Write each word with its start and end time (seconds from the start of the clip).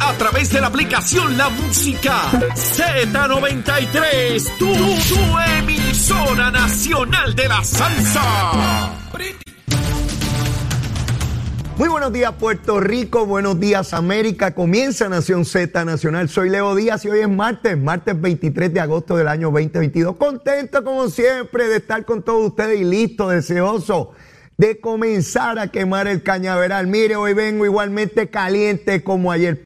A 0.00 0.12
través 0.18 0.52
de 0.52 0.60
la 0.60 0.66
aplicación 0.66 1.38
La 1.38 1.48
Música 1.48 2.30
Z93. 2.54 4.58
Tu, 4.58 4.66
tu 4.66 5.38
emisora 5.58 6.50
nacional 6.50 7.34
de 7.34 7.48
la 7.48 7.64
salsa. 7.64 8.92
Muy 11.76 11.88
buenos 11.88 12.12
días 12.12 12.34
Puerto 12.38 12.80
Rico, 12.80 13.24
buenos 13.24 13.58
días 13.58 13.94
América, 13.94 14.54
comienza 14.54 15.08
Nación 15.08 15.46
Z 15.46 15.82
Nacional, 15.86 16.28
soy 16.28 16.50
Leo 16.50 16.74
Díaz 16.74 17.06
y 17.06 17.08
hoy 17.08 17.20
es 17.20 17.28
martes, 17.28 17.78
martes 17.78 18.20
23 18.20 18.74
de 18.74 18.80
agosto 18.80 19.16
del 19.16 19.28
año 19.28 19.50
2022, 19.50 20.16
contento 20.16 20.84
como 20.84 21.08
siempre 21.08 21.68
de 21.68 21.76
estar 21.76 22.04
con 22.04 22.22
todos 22.22 22.48
ustedes 22.48 22.78
y 22.78 22.84
listo, 22.84 23.30
deseoso 23.30 24.12
de 24.60 24.78
comenzar 24.78 25.58
a 25.58 25.68
quemar 25.68 26.06
el 26.06 26.22
cañaveral. 26.22 26.86
Mire, 26.86 27.16
hoy 27.16 27.32
vengo 27.32 27.64
igualmente 27.64 28.28
caliente 28.28 29.02
como 29.02 29.32
ayer. 29.32 29.64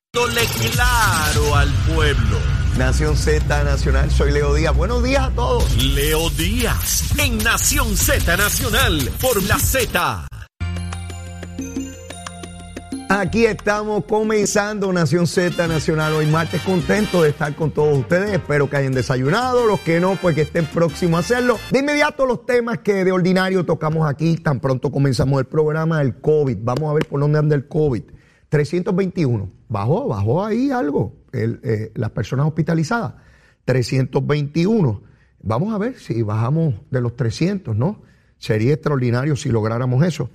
Claro 0.72 1.56
al 1.56 1.68
pueblo. 1.92 2.38
Nación 2.78 3.16
Z 3.16 3.64
Nacional, 3.64 4.10
soy 4.10 4.30
Leo 4.30 4.54
Díaz, 4.54 4.74
buenos 4.74 5.02
días 5.02 5.24
a 5.24 5.30
todos. 5.30 5.82
Leo 5.82 6.30
Díaz 6.30 7.12
en 7.18 7.38
Nación 7.38 7.96
Z 7.96 8.36
Nacional 8.36 9.10
por 9.20 9.42
la 9.42 9.58
Z. 9.58 10.28
Aquí 13.16 13.46
estamos 13.46 14.06
comenzando 14.06 14.92
Nación 14.92 15.28
Z 15.28 15.68
Nacional 15.68 16.14
hoy 16.14 16.26
martes, 16.26 16.60
contento 16.62 17.22
de 17.22 17.28
estar 17.28 17.54
con 17.54 17.70
todos 17.70 17.96
ustedes. 17.96 18.32
Espero 18.32 18.68
que 18.68 18.76
hayan 18.76 18.92
desayunado, 18.92 19.68
los 19.68 19.78
que 19.78 20.00
no, 20.00 20.16
pues 20.16 20.34
que 20.34 20.40
estén 20.40 20.66
próximos 20.66 21.18
a 21.18 21.20
hacerlo. 21.20 21.56
De 21.70 21.78
inmediato 21.78 22.26
los 22.26 22.44
temas 22.44 22.78
que 22.78 23.04
de 23.04 23.12
ordinario 23.12 23.64
tocamos 23.64 24.10
aquí, 24.10 24.36
tan 24.36 24.58
pronto 24.58 24.90
comenzamos 24.90 25.38
el 25.38 25.44
programa 25.44 26.00
del 26.00 26.16
COVID. 26.16 26.58
Vamos 26.62 26.90
a 26.90 26.94
ver 26.94 27.06
por 27.06 27.20
dónde 27.20 27.38
anda 27.38 27.54
el 27.54 27.68
COVID. 27.68 28.02
321, 28.48 29.48
bajó, 29.68 30.08
bajó 30.08 30.44
ahí 30.44 30.72
algo, 30.72 31.14
eh, 31.32 31.92
las 31.94 32.10
personas 32.10 32.48
hospitalizadas. 32.48 33.14
321. 33.64 35.02
Vamos 35.40 35.72
a 35.72 35.78
ver 35.78 36.00
si 36.00 36.20
bajamos 36.22 36.74
de 36.90 37.00
los 37.00 37.14
300, 37.14 37.76
¿no? 37.76 38.02
Sería 38.38 38.72
extraordinario 38.72 39.36
si 39.36 39.50
lográramos 39.50 40.04
eso. 40.04 40.30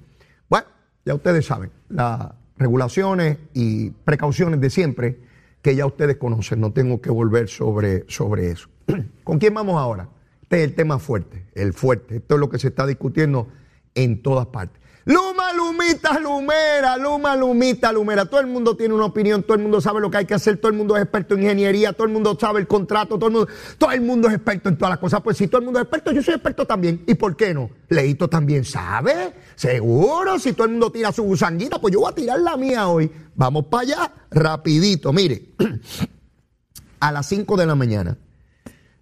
Bueno, 0.48 0.68
ya 1.04 1.14
ustedes 1.14 1.46
saben, 1.46 1.72
la 1.90 2.39
regulaciones 2.60 3.38
y 3.54 3.90
precauciones 3.90 4.60
de 4.60 4.70
siempre 4.70 5.18
que 5.62 5.76
ya 5.76 5.86
ustedes 5.86 6.18
conocen, 6.18 6.60
no 6.60 6.72
tengo 6.72 7.02
que 7.02 7.10
volver 7.10 7.48
sobre, 7.48 8.06
sobre 8.08 8.52
eso. 8.52 8.70
¿Con 9.24 9.40
quién 9.40 9.54
vamos 9.54 9.78
ahora? 9.78 10.10
Este 10.44 10.64
es 10.64 10.70
el 10.70 10.76
tema 10.76 11.00
fuerte, 11.00 11.46
el 11.56 11.74
fuerte. 11.74 12.18
Esto 12.18 12.36
es 12.36 12.40
lo 12.40 12.50
que 12.50 12.60
se 12.60 12.68
está 12.68 12.86
discutiendo 12.86 13.48
en 13.96 14.22
todas 14.22 14.48
partes. 14.48 14.82
Luma, 15.10 15.52
Lumita, 15.54 16.20
Lumera, 16.20 16.96
Luma, 16.96 17.36
Lumita, 17.36 17.92
Lumera. 17.92 18.26
Todo 18.26 18.42
el 18.42 18.46
mundo 18.46 18.78
tiene 18.78 18.94
una 18.94 19.06
opinión, 19.06 19.42
todo 19.42 19.56
el 19.56 19.64
mundo 19.64 19.82
sabe 19.82 20.02
lo 20.02 20.12
que 20.12 20.18
hay 20.18 20.26
que 20.26 20.36
hacer, 20.36 20.58
todo 20.58 20.72
el 20.72 20.78
mundo 20.78 20.96
es 20.96 21.02
experto 21.02 21.34
en 21.34 21.42
ingeniería, 21.42 21.94
todo 21.94 22.06
el 22.06 22.14
mundo 22.14 22.38
sabe 22.40 22.60
el 22.60 22.68
contrato, 22.68 23.18
todo 23.18 23.26
el 23.26 23.34
mundo, 23.34 23.52
todo 23.80 23.92
el 23.92 24.02
mundo 24.02 24.28
es 24.28 24.36
experto 24.36 24.70
en 24.70 24.78
todas 24.78 24.92
las 24.92 25.00
cosas. 25.00 25.22
Pues 25.24 25.36
si 25.38 25.48
todo 25.48 25.62
el 25.62 25.66
mundo 25.66 25.80
es 25.80 25.86
experto, 25.86 26.12
yo 26.12 26.22
soy 26.22 26.36
experto 26.36 26.68
también. 26.68 27.02
¿Y 27.08 27.16
por 27.16 27.36
qué 27.36 27.56
no? 27.56 27.72
Leito 27.88 28.28
también 28.28 28.64
sabe, 28.64 29.34
seguro. 29.56 30.38
Si 30.38 30.54
todo 30.54 30.66
el 30.66 30.74
mundo 30.74 30.92
tira 30.92 31.12
su 31.12 31.24
gusanguita, 31.24 31.82
pues 31.82 31.92
yo 31.92 32.02
voy 32.02 32.12
a 32.12 32.14
tirar 32.14 32.40
la 32.40 32.56
mía 32.56 32.88
hoy. 32.88 33.12
Vamos 33.34 33.66
para 33.66 33.82
allá, 33.82 34.14
rapidito. 34.30 35.12
Mire, 35.12 35.56
a 37.00 37.12
las 37.12 37.26
5 37.26 37.58
de 37.58 37.66
la 37.66 37.74
mañana, 37.74 38.20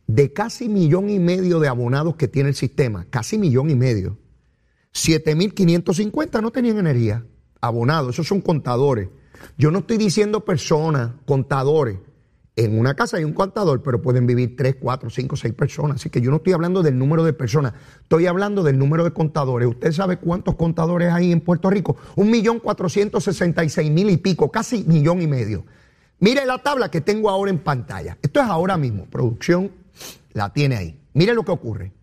de 0.08 0.32
casi 0.32 0.70
millón 0.70 1.10
y 1.10 1.20
medio 1.20 1.60
de 1.60 1.68
abonados 1.68 2.16
que 2.16 2.30
tiene 2.30 2.48
el 2.48 2.56
sistema, 2.56 3.06
casi 3.10 3.38
millón 3.38 3.70
y 3.70 3.76
medio 3.76 4.18
7.550 4.98 6.42
no 6.42 6.52
tenían 6.52 6.80
energía. 6.80 7.24
Abonados, 7.62 8.16
esos 8.16 8.28
son 8.28 8.42
contadores. 8.42 9.10
Yo 9.58 9.70
no 9.70 9.80
estoy 9.80 9.98
diciendo 9.98 10.44
personas, 10.44 11.12
contadores. 11.26 12.00
En 12.56 12.80
una 12.80 12.96
casa 12.96 13.18
hay 13.18 13.24
un 13.24 13.34
contador, 13.34 13.84
pero 13.84 14.02
pueden 14.02 14.26
vivir 14.26 14.56
3, 14.56 14.78
4, 14.82 15.12
5, 15.12 15.36
6 15.36 15.54
personas. 15.54 15.98
Así 15.98 16.10
que 16.10 16.20
yo 16.20 16.32
no 16.32 16.38
estoy 16.38 16.54
hablando 16.54 16.82
del 16.82 16.98
número 16.98 17.24
de 17.24 17.34
personas, 17.34 17.74
estoy 18.02 18.26
hablando 18.26 18.64
del 18.64 18.80
número 18.80 19.04
de 19.04 19.12
contadores. 19.12 19.70
¿Usted 19.70 19.92
sabe 19.92 20.18
cuántos 20.18 20.56
contadores 20.56 21.14
hay 21.14 21.32
en 21.32 21.42
Puerto 21.42 21.70
Rico? 21.70 21.98
Un 22.16 22.32
millón 22.32 22.60
cuatrocientos 22.60 23.24
sesenta 23.26 23.64
y 23.64 23.70
seis 23.70 23.92
mil 23.92 24.10
y 24.10 24.18
pico, 24.18 24.50
casi 24.50 24.84
millón 24.86 25.22
y 25.22 25.28
medio. 25.28 25.66
Mire 26.20 26.48
la 26.48 26.58
tabla 26.64 26.90
que 26.90 27.02
tengo 27.02 27.30
ahora 27.30 27.52
en 27.52 27.60
pantalla. 27.60 28.18
Esto 28.24 28.42
es 28.42 28.48
ahora 28.48 28.76
mismo. 28.76 29.06
Producción 29.06 29.72
la 30.34 30.52
tiene 30.52 30.76
ahí. 30.76 31.00
Mire 31.14 31.36
lo 31.36 31.44
que 31.44 31.52
ocurre. 31.52 31.94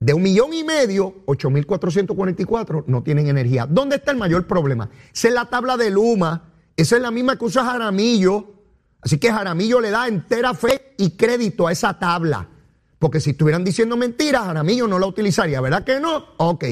De 0.00 0.14
un 0.14 0.22
millón 0.22 0.54
y 0.54 0.64
medio, 0.64 1.26
8.444 1.26 2.84
no 2.86 3.02
tienen 3.02 3.26
energía. 3.26 3.66
¿Dónde 3.66 3.96
está 3.96 4.12
el 4.12 4.16
mayor 4.16 4.46
problema? 4.46 4.88
Esa 5.12 5.28
es 5.28 5.34
la 5.34 5.44
tabla 5.46 5.76
de 5.76 5.90
Luma, 5.90 6.52
esa 6.76 6.96
es 6.96 7.02
la 7.02 7.10
misma 7.10 7.36
que 7.36 7.44
usa 7.44 7.64
Jaramillo. 7.64 8.54
Así 9.00 9.18
que 9.18 9.32
Jaramillo 9.32 9.80
le 9.80 9.90
da 9.90 10.08
entera 10.08 10.54
fe 10.54 10.94
y 10.96 11.10
crédito 11.10 11.66
a 11.66 11.72
esa 11.72 11.98
tabla. 11.98 12.48
Porque 12.98 13.20
si 13.20 13.30
estuvieran 13.30 13.64
diciendo 13.64 13.96
mentiras, 13.96 14.44
Jaramillo 14.44 14.86
no 14.86 14.98
la 14.98 15.06
utilizaría, 15.06 15.60
¿verdad 15.60 15.84
que 15.84 16.00
no? 16.00 16.24
Ok. 16.36 16.64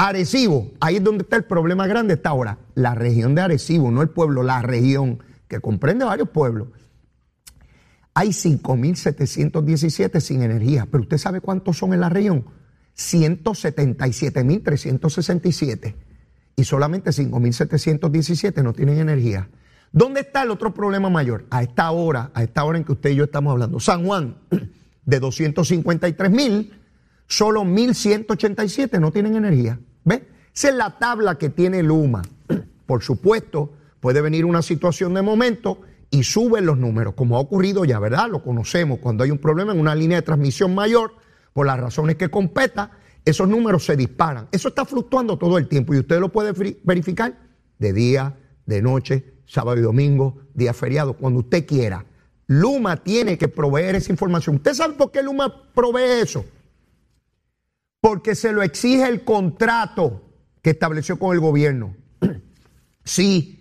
Arecibo, 0.00 0.70
ahí 0.78 0.94
es 0.96 1.02
donde 1.02 1.24
está 1.24 1.34
el 1.34 1.42
problema 1.42 1.88
grande, 1.88 2.14
está 2.14 2.28
ahora. 2.28 2.58
La 2.76 2.94
región 2.94 3.34
de 3.34 3.40
Arecibo, 3.40 3.90
no 3.90 4.00
el 4.00 4.10
pueblo, 4.10 4.44
la 4.44 4.62
región, 4.62 5.18
que 5.48 5.58
comprende 5.58 6.04
varios 6.04 6.28
pueblos. 6.28 6.68
Hay 8.14 8.28
5.717 8.28 10.20
sin 10.20 10.42
energía, 10.42 10.86
pero 10.88 11.02
¿usted 11.02 11.18
sabe 11.18 11.40
cuántos 11.40 11.78
son 11.78 11.94
en 11.94 12.00
la 12.00 12.10
región? 12.10 12.44
177.367. 12.96 15.96
Y 16.54 16.62
solamente 16.62 17.10
5.717 17.10 18.62
no 18.62 18.74
tienen 18.74 19.00
energía. 19.00 19.48
¿Dónde 19.90 20.20
está 20.20 20.44
el 20.44 20.52
otro 20.52 20.72
problema 20.72 21.10
mayor? 21.10 21.46
A 21.50 21.64
esta 21.64 21.90
hora, 21.90 22.30
a 22.34 22.44
esta 22.44 22.62
hora 22.62 22.78
en 22.78 22.84
que 22.84 22.92
usted 22.92 23.10
y 23.10 23.16
yo 23.16 23.24
estamos 23.24 23.50
hablando. 23.50 23.80
San 23.80 24.06
Juan, 24.06 24.36
de 25.04 25.20
253.000, 25.20 26.70
solo 27.26 27.64
1.187 27.64 29.00
no 29.00 29.10
tienen 29.10 29.34
energía. 29.34 29.80
¿Ve? 30.08 30.26
Esa 30.54 30.70
es 30.70 30.74
la 30.74 30.98
tabla 30.98 31.36
que 31.36 31.50
tiene 31.50 31.82
Luma. 31.82 32.22
Por 32.86 33.02
supuesto, 33.02 33.72
puede 34.00 34.20
venir 34.22 34.44
una 34.44 34.62
situación 34.62 35.14
de 35.14 35.22
momento 35.22 35.82
y 36.10 36.24
suben 36.24 36.64
los 36.64 36.78
números, 36.78 37.14
como 37.14 37.36
ha 37.36 37.40
ocurrido 37.40 37.84
ya, 37.84 37.98
¿verdad? 37.98 38.28
Lo 38.30 38.42
conocemos. 38.42 38.98
Cuando 39.00 39.24
hay 39.24 39.30
un 39.30 39.38
problema 39.38 39.72
en 39.72 39.80
una 39.80 39.94
línea 39.94 40.16
de 40.16 40.22
transmisión 40.22 40.74
mayor, 40.74 41.12
por 41.52 41.66
las 41.66 41.78
razones 41.78 42.16
que 42.16 42.30
competa, 42.30 42.92
esos 43.24 43.48
números 43.48 43.84
se 43.84 43.96
disparan. 43.96 44.48
Eso 44.50 44.68
está 44.68 44.84
fluctuando 44.84 45.36
todo 45.36 45.58
el 45.58 45.68
tiempo 45.68 45.94
y 45.94 45.98
usted 45.98 46.18
lo 46.18 46.30
puede 46.30 46.52
verificar 46.82 47.38
de 47.78 47.92
día, 47.92 48.36
de 48.64 48.80
noche, 48.80 49.34
sábado 49.44 49.78
y 49.78 49.82
domingo, 49.82 50.38
día 50.54 50.72
feriado, 50.72 51.14
cuando 51.14 51.40
usted 51.40 51.66
quiera. 51.66 52.06
Luma 52.46 52.96
tiene 52.96 53.36
que 53.36 53.48
proveer 53.48 53.96
esa 53.96 54.10
información. 54.10 54.56
¿Usted 54.56 54.72
sabe 54.72 54.94
por 54.94 55.10
qué 55.10 55.22
Luma 55.22 55.70
provee 55.74 56.22
eso? 56.22 56.44
Porque 58.00 58.34
se 58.34 58.52
lo 58.52 58.62
exige 58.62 59.06
el 59.06 59.24
contrato 59.24 60.22
que 60.62 60.70
estableció 60.70 61.18
con 61.18 61.34
el 61.34 61.40
gobierno. 61.40 61.96
sí, 63.04 63.58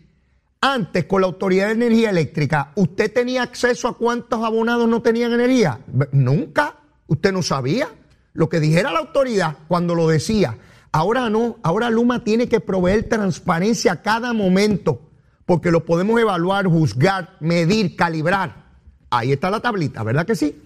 antes 0.61 1.05
con 1.05 1.21
la 1.21 1.27
Autoridad 1.27 1.67
de 1.67 1.73
Energía 1.73 2.09
Eléctrica, 2.09 2.71
¿usted 2.75 3.13
tenía 3.13 3.43
acceso 3.43 3.87
a 3.87 3.97
cuántos 3.97 4.43
abonados 4.43 4.87
no 4.87 5.01
tenían 5.01 5.33
energía? 5.33 5.79
Nunca. 6.11 6.77
Usted 7.07 7.31
no 7.31 7.41
sabía 7.41 7.87
lo 8.33 8.49
que 8.49 8.59
dijera 8.59 8.91
la 8.91 8.99
autoridad 8.99 9.57
cuando 9.67 9.95
lo 9.95 10.07
decía. 10.07 10.57
Ahora 10.91 11.29
no, 11.29 11.57
ahora 11.63 11.89
Luma 11.89 12.23
tiene 12.23 12.47
que 12.47 12.59
proveer 12.59 13.07
transparencia 13.07 13.93
a 13.93 14.01
cada 14.01 14.33
momento, 14.33 15.09
porque 15.45 15.71
lo 15.71 15.85
podemos 15.85 16.19
evaluar, 16.19 16.65
juzgar, 16.65 17.35
medir, 17.39 17.95
calibrar. 17.95 18.67
Ahí 19.09 19.31
está 19.31 19.49
la 19.49 19.59
tablita, 19.59 20.03
¿verdad 20.03 20.25
que 20.25 20.35
sí? 20.35 20.61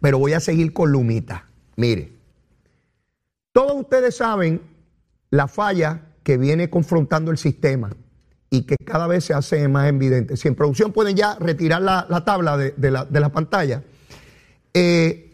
Pero 0.00 0.18
voy 0.18 0.32
a 0.32 0.40
seguir 0.40 0.72
con 0.72 0.90
Lumita. 0.90 1.46
Mire, 1.76 2.12
todos 3.54 3.72
ustedes 3.80 4.16
saben 4.16 4.60
la 5.30 5.48
falla 5.48 6.02
que 6.22 6.36
viene 6.36 6.68
confrontando 6.68 7.30
el 7.30 7.38
sistema 7.38 7.90
y 8.50 8.66
que 8.66 8.76
cada 8.76 9.06
vez 9.06 9.24
se 9.24 9.32
hace 9.32 9.66
más 9.68 9.88
evidente. 9.88 10.36
Si 10.36 10.48
en 10.48 10.54
producción 10.54 10.92
pueden 10.92 11.16
ya 11.16 11.36
retirar 11.40 11.80
la, 11.80 12.24
tabla 12.26 12.58
de, 12.58 12.90
la, 12.90 13.28
pantalla. 13.32 13.82
Eh, 14.74 15.24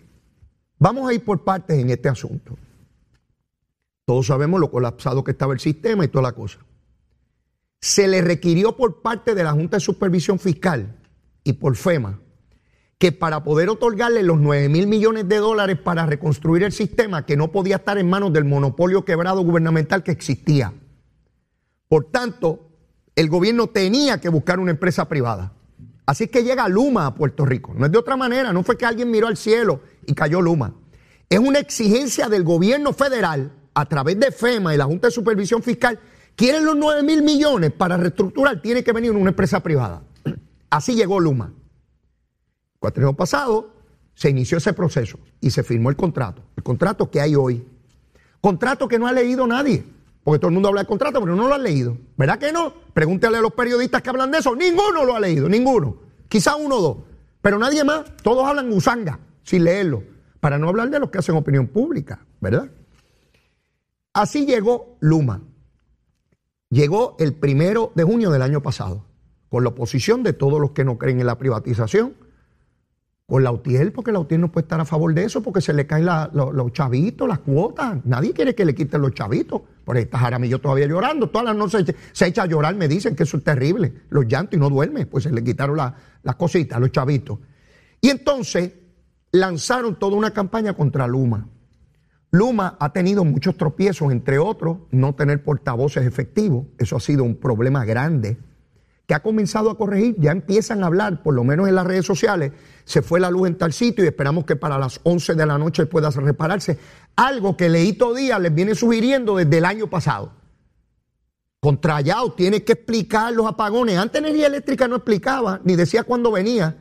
Vamos 0.81 1.09
a 1.09 1.13
ir 1.13 1.23
por 1.23 1.45
partes 1.45 1.79
en 1.79 1.91
este 1.91 2.09
asunto. 2.09 2.57
Todos 4.07 4.27
sabemos 4.27 4.59
lo 4.59 4.71
colapsado 4.71 5.23
que 5.23 5.33
estaba 5.33 5.53
el 5.53 5.61
sistema 5.61 6.07
y 6.07 6.09
toda 6.09 6.23
la 6.23 6.33
cosa. 6.33 6.59
Se 7.83 8.09
le 8.09 8.23
requirió 8.23 8.75
por 8.75 9.03
parte 9.03 9.35
de 9.35 9.45
la 9.45 9.53
Junta 9.53 9.77
de 9.77 9.81
Supervisión 9.81 10.39
Fiscal 10.39 10.97
y 11.45 11.53
por 11.53 11.77
FEMA 11.77 12.19
que 13.01 13.13
para 13.13 13.43
poder 13.43 13.71
otorgarle 13.71 14.23
los 14.23 14.39
9 14.39 14.69
mil 14.69 14.87
millones 14.87 15.27
de 15.27 15.39
dólares 15.39 15.79
para 15.83 16.05
reconstruir 16.05 16.65
el 16.65 16.71
sistema, 16.71 17.25
que 17.25 17.35
no 17.35 17.51
podía 17.51 17.77
estar 17.77 17.97
en 17.97 18.11
manos 18.11 18.31
del 18.31 18.45
monopolio 18.45 19.07
quebrado 19.07 19.41
gubernamental 19.41 20.03
que 20.03 20.11
existía. 20.11 20.75
Por 21.89 22.11
tanto, 22.11 22.69
el 23.17 23.31
gobierno 23.31 23.69
tenía 23.69 24.21
que 24.21 24.29
buscar 24.29 24.61
una 24.61 24.73
empresa 24.73 25.09
privada. 25.09 25.55
Así 26.05 26.29
que 26.29 26.45
llega 26.45 26.69
Luma 26.69 27.07
a 27.07 27.15
Puerto 27.15 27.47
Rico. 27.47 27.73
No 27.75 27.87
es 27.87 27.93
de 27.93 27.97
otra 27.97 28.19
manera, 28.19 28.53
no 28.53 28.63
fue 28.63 28.77
que 28.77 28.85
alguien 28.85 29.11
miró 29.11 29.29
al 29.29 29.39
cielo 29.39 29.81
y 30.05 30.13
cayó 30.13 30.43
Luma. 30.43 30.75
Es 31.31 31.39
una 31.39 31.59
exigencia 31.59 32.29
del 32.29 32.45
gobierno 32.45 32.93
federal 32.93 33.51
a 33.73 33.87
través 33.87 34.21
de 34.21 34.31
FEMA 34.31 34.75
y 34.75 34.77
la 34.77 34.85
Junta 34.85 35.07
de 35.07 35.13
Supervisión 35.13 35.63
Fiscal. 35.63 35.99
Quieren 36.37 36.67
los 36.67 36.77
9 36.77 37.03
mil 37.03 37.23
millones 37.23 37.73
para 37.73 37.97
reestructurar, 37.97 38.61
tiene 38.61 38.85
que 38.85 38.93
venir 38.93 39.13
una 39.13 39.31
empresa 39.31 39.61
privada. 39.61 40.03
Así 40.69 40.95
llegó 40.95 41.19
Luma 41.19 41.55
años 42.89 43.17
pasado 43.17 43.71
se 44.15 44.31
inició 44.31 44.59
ese 44.59 44.73
proceso 44.73 45.19
y 45.41 45.51
se 45.51 45.63
firmó 45.63 45.91
el 45.91 45.97
contrato. 45.97 46.43
El 46.57 46.63
contrato 46.63 47.11
que 47.11 47.21
hay 47.21 47.35
hoy. 47.35 47.67
Contrato 48.41 48.89
que 48.89 48.99
no 48.99 49.07
ha 49.07 49.13
leído 49.13 49.47
nadie. 49.47 49.85
Porque 50.23 50.39
todo 50.39 50.49
el 50.49 50.55
mundo 50.55 50.69
habla 50.69 50.83
de 50.83 50.87
contrato, 50.87 51.21
pero 51.21 51.35
no 51.35 51.49
lo 51.49 51.55
ha 51.55 51.59
leído. 51.59 51.97
¿Verdad 52.17 52.39
que 52.39 52.53
no? 52.53 52.73
Pregúntale 52.93 53.39
a 53.39 53.41
los 53.41 53.53
periodistas 53.53 54.03
que 54.03 54.11
hablan 54.11 54.31
de 54.31 54.39
eso. 54.39 54.55
Ninguno 54.55 55.05
lo 55.05 55.15
ha 55.15 55.21
leído, 55.21 55.49
ninguno. 55.49 55.97
Quizá 56.29 56.57
uno 56.57 56.77
o 56.77 56.81
dos. 56.81 56.97
Pero 57.41 57.59
nadie 57.59 57.85
más. 57.85 58.17
Todos 58.23 58.47
hablan 58.47 58.71
usanga 58.73 59.19
sin 59.43 59.65
leerlo. 59.65 60.03
Para 60.41 60.59
no 60.59 60.69
hablar 60.69 60.91
de 60.91 60.99
los 60.99 61.11
que 61.11 61.19
hacen 61.19 61.37
opinión 61.37 61.69
pública, 61.69 62.25
¿verdad? 62.41 62.71
Así 64.13 64.47
llegó 64.47 64.97
Luma. 65.01 65.43
Llegó 66.71 67.17
el 67.19 67.35
primero 67.35 67.93
de 67.95 68.05
junio 68.05 68.31
del 68.31 68.43
año 68.43 68.63
pasado, 68.63 69.05
con 69.49 69.65
la 69.65 69.71
oposición 69.71 70.23
de 70.23 70.33
todos 70.33 70.61
los 70.61 70.71
que 70.71 70.85
no 70.85 70.99
creen 70.99 71.21
en 71.21 71.27
la 71.27 71.39
privatización 71.39 72.15
con 73.31 73.45
la 73.45 73.53
UTIEL, 73.53 73.93
porque 73.93 74.11
la 74.11 74.19
UTIEL 74.19 74.41
no 74.41 74.51
puede 74.51 74.65
estar 74.65 74.81
a 74.81 74.85
favor 74.85 75.15
de 75.15 75.23
eso, 75.23 75.41
porque 75.41 75.61
se 75.61 75.73
le 75.73 75.87
caen 75.87 76.05
los 76.05 76.73
chavitos, 76.73 77.29
las 77.29 77.39
cuotas. 77.39 77.99
Nadie 78.05 78.33
quiere 78.33 78.57
que 78.57 78.65
le 78.65 78.75
quiten 78.75 79.01
los 79.01 79.15
chavitos. 79.15 79.63
Por 79.85 79.97
ahí 79.97 80.03
está 80.03 80.19
Jaramillo 80.19 80.61
todavía 80.61 80.87
llorando. 80.87 81.31
Todas 81.31 81.45
las 81.45 81.55
noches 81.55 81.95
se, 82.11 82.27
echa 82.27 82.43
a 82.43 82.47
llorar, 82.47 82.75
me 82.75 82.89
dicen 82.89 83.15
que 83.15 83.23
eso 83.23 83.37
es 83.37 83.45
terrible. 83.45 83.93
Los 84.09 84.27
llantos 84.27 84.57
y 84.57 84.61
no 84.61 84.69
duerme, 84.69 85.07
pues 85.07 85.23
se 85.23 85.31
le 85.31 85.45
quitaron 85.45 85.77
las 85.77 86.35
cositas, 86.35 86.81
los 86.81 86.91
chavitos. 86.91 87.39
Y 88.01 88.09
entonces 88.09 88.73
lanzaron 89.31 89.97
toda 89.97 90.17
una 90.17 90.33
campaña 90.33 90.73
contra 90.73 91.07
Luma. 91.07 91.47
Luma 92.33 92.77
ha 92.81 92.93
tenido 92.93 93.25
muchos 93.25 93.57
tropiezos, 93.57 94.11
entre 94.11 94.41
otros, 94.41 94.79
no 94.91 95.15
tener 95.15 95.45
portavoces 95.45 96.05
efectivos. 96.05 96.67
Eso 96.79 96.97
ha 96.97 97.01
sido 97.01 97.23
un 97.23 97.37
problema 97.37 97.85
grande 97.85 98.39
que 99.11 99.15
ha 99.17 99.25
comenzado 99.25 99.71
a 99.71 99.77
corregir, 99.77 100.15
ya 100.21 100.31
empiezan 100.31 100.85
a 100.85 100.87
hablar, 100.87 101.25
por 101.25 101.35
lo 101.35 101.43
menos 101.43 101.67
en 101.67 101.75
las 101.75 101.85
redes 101.85 102.07
sociales, 102.07 102.53
se 102.85 103.03
fue 103.03 103.19
la 103.19 103.29
luz 103.29 103.49
en 103.49 103.59
tal 103.59 103.73
sitio 103.73 104.05
y 104.05 104.07
esperamos 104.07 104.45
que 104.45 104.55
para 104.55 104.79
las 104.79 105.01
11 105.03 105.35
de 105.35 105.47
la 105.47 105.59
noche 105.59 105.85
pueda 105.87 106.11
repararse. 106.11 106.79
Algo 107.17 107.57
que 107.57 107.69
Leito 107.69 108.15
Díaz 108.15 108.41
les 108.41 108.55
viene 108.55 108.77
sugiriendo 108.77 109.35
desde 109.35 109.59
el 109.59 109.65
año 109.65 109.89
pasado. 109.91 110.31
Contrallado 111.59 112.35
tiene 112.35 112.63
que 112.63 112.75
explicar 112.75 113.33
los 113.33 113.49
apagones. 113.49 113.99
Antes 113.99 114.21
Energía 114.21 114.47
Eléctrica 114.47 114.87
no 114.87 114.95
explicaba, 114.95 115.61
ni 115.65 115.75
decía 115.75 116.05
cuándo 116.05 116.31
venía, 116.31 116.77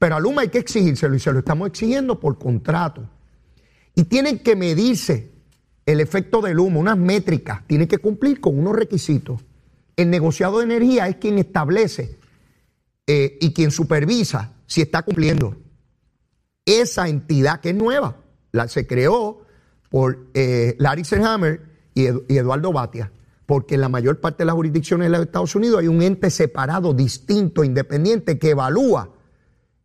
pero 0.00 0.16
a 0.16 0.18
Luma 0.18 0.42
hay 0.42 0.48
que 0.48 0.58
exigírselo 0.58 1.14
y 1.14 1.20
se 1.20 1.32
lo 1.32 1.38
estamos 1.38 1.68
exigiendo 1.68 2.18
por 2.18 2.40
contrato. 2.40 3.08
Y 3.94 4.02
tienen 4.02 4.40
que 4.40 4.56
medirse 4.56 5.30
el 5.86 6.00
efecto 6.00 6.40
del 6.40 6.58
humo, 6.58 6.80
unas 6.80 6.98
métricas, 6.98 7.64
tienen 7.68 7.86
que 7.86 7.98
cumplir 7.98 8.40
con 8.40 8.58
unos 8.58 8.74
requisitos. 8.74 9.42
El 9.98 10.10
negociado 10.10 10.58
de 10.58 10.64
energía 10.64 11.08
es 11.08 11.16
quien 11.16 11.38
establece 11.38 12.20
eh, 13.08 13.36
y 13.40 13.52
quien 13.52 13.72
supervisa 13.72 14.54
si 14.64 14.80
está 14.80 15.02
cumpliendo. 15.02 15.56
Esa 16.64 17.08
entidad 17.08 17.60
que 17.60 17.70
es 17.70 17.74
nueva, 17.74 18.16
la, 18.52 18.68
se 18.68 18.86
creó 18.86 19.42
por 19.90 20.28
eh, 20.34 20.76
Larry 20.78 21.04
Serhammer 21.04 21.62
y, 21.94 22.06
Eduardo 22.06 22.72
Batia, 22.72 23.10
porque 23.44 23.74
en 23.74 23.80
la 23.80 23.88
mayor 23.88 24.20
parte 24.20 24.44
de 24.44 24.44
las 24.44 24.54
jurisdicciones 24.54 25.06
de 25.06 25.10
los 25.18 25.26
Estados 25.26 25.56
Unidos 25.56 25.80
hay 25.80 25.88
un 25.88 26.00
ente 26.00 26.30
separado, 26.30 26.94
distinto, 26.94 27.64
independiente, 27.64 28.38
que 28.38 28.50
evalúa 28.50 29.12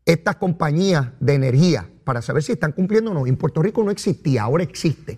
estas 0.06 0.36
compañías 0.36 1.08
de 1.22 1.34
energía 1.34 1.90
para 2.04 2.22
saber 2.22 2.44
si 2.44 2.52
están 2.52 2.74
cumpliendo 2.74 3.10
o 3.10 3.14
no. 3.16 3.26
En 3.26 3.36
Puerto 3.36 3.64
Rico 3.64 3.84
no 3.84 3.90
existía, 3.90 4.44
ahora 4.44 4.64
existe. 4.64 5.18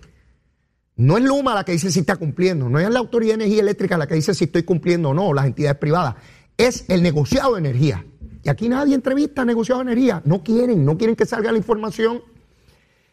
No 0.96 1.18
es 1.18 1.24
Luma 1.24 1.54
la 1.54 1.64
que 1.64 1.72
dice 1.72 1.90
si 1.90 2.00
está 2.00 2.16
cumpliendo, 2.16 2.70
no 2.70 2.78
es 2.78 2.88
la 2.88 2.98
Autoridad 2.98 3.36
de 3.36 3.44
Energía 3.44 3.62
Eléctrica 3.62 3.98
la 3.98 4.06
que 4.06 4.14
dice 4.14 4.34
si 4.34 4.44
estoy 4.44 4.62
cumpliendo 4.62 5.10
o 5.10 5.14
no, 5.14 5.34
las 5.34 5.46
entidades 5.46 5.78
privadas. 5.78 6.14
Es 6.56 6.86
el 6.88 7.02
negociado 7.02 7.54
de 7.54 7.60
energía. 7.60 8.04
Y 8.42 8.48
aquí 8.48 8.68
nadie 8.68 8.94
entrevista 8.94 9.42
a 9.42 9.44
negociado 9.44 9.84
de 9.84 9.92
energía. 9.92 10.22
No 10.24 10.42
quieren, 10.42 10.84
no 10.84 10.96
quieren 10.96 11.14
que 11.14 11.26
salga 11.26 11.52
la 11.52 11.58
información. 11.58 12.22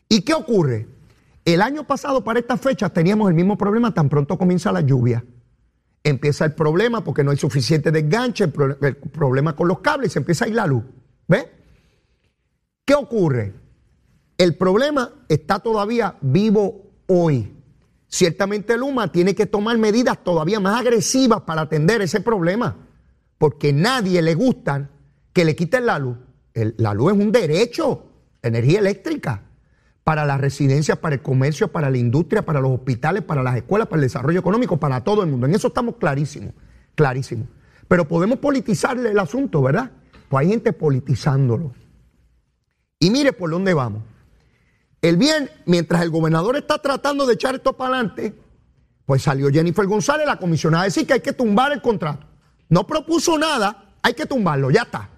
¿Y 0.07 0.21
qué 0.21 0.33
ocurre? 0.33 0.88
El 1.44 1.62
año 1.62 1.85
pasado, 1.85 2.24
para 2.24 2.39
estas 2.39 2.62
fechas, 2.62 2.94
teníamos 2.94 3.27
el 3.27 3.35
mismo 3.35 3.57
problema 3.57 3.94
tan 3.94 4.07
pronto 4.07 4.38
comienza 4.38 4.71
la 4.71 4.81
lluvia. 4.81 5.25
Empieza 6.03 6.45
el 6.45 6.53
problema 6.53 7.03
porque 7.03 7.24
no 7.24 7.31
hay 7.31 7.38
suficiente 7.38 7.91
desganche, 7.91 8.45
el, 8.45 8.95
problema 8.95 9.56
con 9.56 9.68
los 9.68 9.79
cables, 9.79 10.13
se 10.13 10.19
empieza 10.19 10.45
a 10.45 10.47
ir 10.47 10.56
la 10.56 10.68
luz. 10.68 10.83
¿Ve? 11.27 11.50
¿Qué 12.86 12.94
ocurre? 12.94 13.53
El 14.38 14.56
problema 14.56 15.12
está 15.27 15.59
todavía 15.59 16.15
vivo 16.21 16.91
hoy. 17.07 17.62
Ciertamente 18.13 18.77
Luma 18.77 19.12
tiene 19.12 19.33
que 19.33 19.48
tomar 19.48 19.75
medidas 19.80 20.24
todavía 20.24 20.60
más 20.60 20.80
agresivas 20.80 21.42
para 21.42 21.62
atender 21.62 22.00
ese 22.04 22.21
problema, 22.21 22.75
porque 23.39 23.74
nadie 23.74 24.21
le 24.21 24.36
gusta 24.36 24.92
que 25.33 25.44
le 25.44 25.56
quiten 25.56 25.88
la 25.88 25.98
luz. 25.98 26.18
la 26.54 26.94
luz 26.94 27.13
es 27.13 27.19
un 27.19 27.31
derecho, 27.31 28.06
energía 28.44 28.81
eléctrica, 28.81 29.42
para 30.04 30.25
las 30.25 30.39
residencias, 30.39 31.00
para 31.00 31.15
el 31.15 31.24
comercio, 31.24 31.69
para 31.69 31.89
la 31.89 31.98
industria, 31.98 32.45
para 32.45 32.62
los 32.62 32.74
hospitales, 32.74 33.24
para 33.24 33.42
las 33.42 33.56
escuelas, 33.56 33.88
para 33.88 33.98
el 33.98 34.06
desarrollo 34.06 34.42
económico, 34.42 34.77
para 34.77 35.04
todo 35.04 35.24
el 35.24 35.31
mundo. 35.31 35.48
En 35.48 35.56
eso 35.56 35.69
estamos 35.69 35.95
clarísimos, 35.95 36.54
clarísimos. 36.94 37.48
Pero 37.88 38.07
podemos 38.07 38.38
politizarle 38.38 39.10
el 39.10 39.18
asunto, 39.18 39.60
¿verdad? 39.63 39.89
Pues 40.30 40.45
hay 40.45 40.51
gente 40.51 40.71
politizándolo. 40.71 41.74
Y 43.00 43.10
mire 43.10 43.33
por 43.33 43.50
dónde 43.50 43.74
vamos. 43.74 44.04
El 45.03 45.17
bien, 45.17 45.50
mientras 45.65 46.01
el 46.01 46.09
gobernador 46.09 46.55
está 46.55 46.77
tratando 46.77 47.25
de 47.25 47.33
echar 47.33 47.55
esto 47.55 47.74
para 47.74 47.95
adelante, 47.95 48.33
pues 49.05 49.22
salió 49.22 49.50
Jennifer 49.50 49.86
González, 49.86 50.25
la 50.25 50.39
comisionada, 50.39 50.83
a 50.83 50.86
decir 50.86 51.05
que 51.05 51.12
hay 51.12 51.19
que 51.19 51.33
tumbar 51.33 51.74
el 51.74 51.81
contrato. 51.81 52.25
No 52.69 52.88
propuso 52.88 53.38
nada, 53.38 53.95
hay 54.01 54.13
que 54.13 54.25
tumbarlo, 54.25 54.72
ya 54.72 54.83
está. 54.83 55.10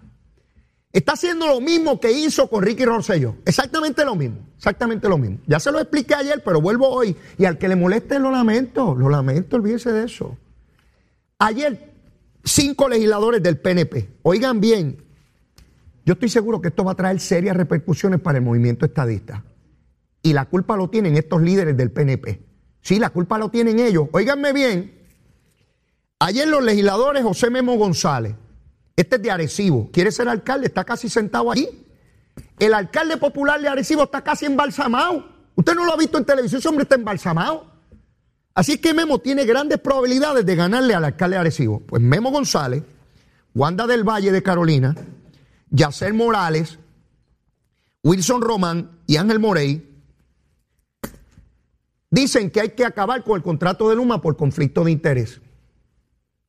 Está 0.92 1.14
haciendo 1.14 1.46
lo 1.46 1.62
mismo 1.62 2.00
que 2.00 2.12
hizo 2.12 2.50
con 2.50 2.64
Ricky 2.64 2.84
Rosselló. 2.84 3.36
Exactamente 3.46 4.04
lo 4.04 4.16
mismo, 4.16 4.40
exactamente 4.58 5.08
lo 5.08 5.20
mismo. 5.20 5.38
Ya 5.46 5.60
se 5.60 5.72
lo 5.72 5.80
expliqué 5.80 6.16
ayer, 6.16 6.42
pero 6.44 6.60
vuelvo 6.60 6.90
hoy. 6.90 7.16
Y 7.38 7.46
al 7.46 7.60
que 7.60 7.68
le 7.68 7.76
moleste, 7.76 8.18
lo 8.18 8.32
lamento, 8.32 8.96
lo 8.96 9.08
lamento, 9.08 9.58
olvídese 9.58 9.92
de 9.92 10.06
eso. 10.06 10.36
Ayer, 11.38 11.94
cinco 12.44 12.90
legisladores 12.90 13.44
del 13.44 13.60
PNP, 13.60 14.16
oigan 14.24 14.60
bien, 14.60 14.98
yo 16.08 16.14
estoy 16.14 16.30
seguro 16.30 16.60
que 16.60 16.70
esto 16.70 16.84
va 16.84 16.94
a 16.94 16.96
traer 16.96 17.20
serias 17.20 17.56
repercusiones 17.56 18.20
para 18.20 18.40
el 18.40 18.44
movimiento 18.44 18.88
estadista 18.88 19.44
y 20.26 20.34
la 20.34 20.46
culpa 20.46 20.76
lo 20.76 20.90
tienen 20.90 21.18
estos 21.18 21.40
líderes 21.44 21.78
del 21.78 21.92
PNP. 21.92 22.42
Sí, 22.82 22.98
la 22.98 23.12
culpa 23.12 23.38
lo 23.38 23.50
tienen 23.50 23.80
ellos. 23.80 24.08
Óiganme 24.12 24.54
bien, 24.54 25.06
ayer 26.18 26.48
los 26.48 26.64
legisladores 26.64 27.22
José 27.22 27.52
Memo 27.52 27.76
González, 27.78 28.34
este 28.96 29.18
es 29.18 29.22
de 29.22 29.30
Arecibo, 29.30 29.92
quiere 29.92 30.12
ser 30.12 30.28
alcalde, 30.28 30.66
está 30.66 30.84
casi 30.84 31.10
sentado 31.10 31.52
allí. 31.52 31.70
El 32.58 32.74
alcalde 32.74 33.18
popular 33.18 33.62
de 33.62 33.68
Arecibo 33.68 34.06
está 34.06 34.24
casi 34.24 34.48
embalsamado. 34.48 35.30
Usted 35.54 35.76
no 35.76 35.86
lo 35.86 35.94
ha 35.94 35.98
visto 35.98 36.18
en 36.18 36.26
televisión, 36.26 36.58
ese 36.58 36.70
hombre 36.70 36.84
está 36.84 36.96
embalsamado. 36.96 37.72
Así 38.56 38.80
que 38.80 38.96
Memo 38.96 39.20
tiene 39.20 39.46
grandes 39.46 39.78
probabilidades 39.78 40.44
de 40.44 40.56
ganarle 40.56 40.96
al 40.96 41.06
alcalde 41.06 41.36
de 41.36 41.42
Arecibo. 41.42 41.82
Pues 41.82 42.02
Memo 42.02 42.32
González, 42.32 42.82
Wanda 43.54 43.86
del 43.86 44.04
Valle 44.04 44.32
de 44.32 44.42
Carolina, 44.42 44.96
Yacer 45.70 46.16
Morales, 46.16 46.80
Wilson 48.02 48.42
Román 48.42 49.02
y 49.06 49.18
Ángel 49.18 49.38
Morey 49.38 49.95
Dicen 52.16 52.50
que 52.50 52.62
hay 52.62 52.70
que 52.70 52.86
acabar 52.86 53.26
con 53.26 53.36
el 53.36 53.44
contrato 53.44 53.90
de 53.90 53.98
Luma 53.98 54.22
por 54.22 54.38
conflicto 54.38 54.86
de 54.86 54.92
interés. 54.92 55.42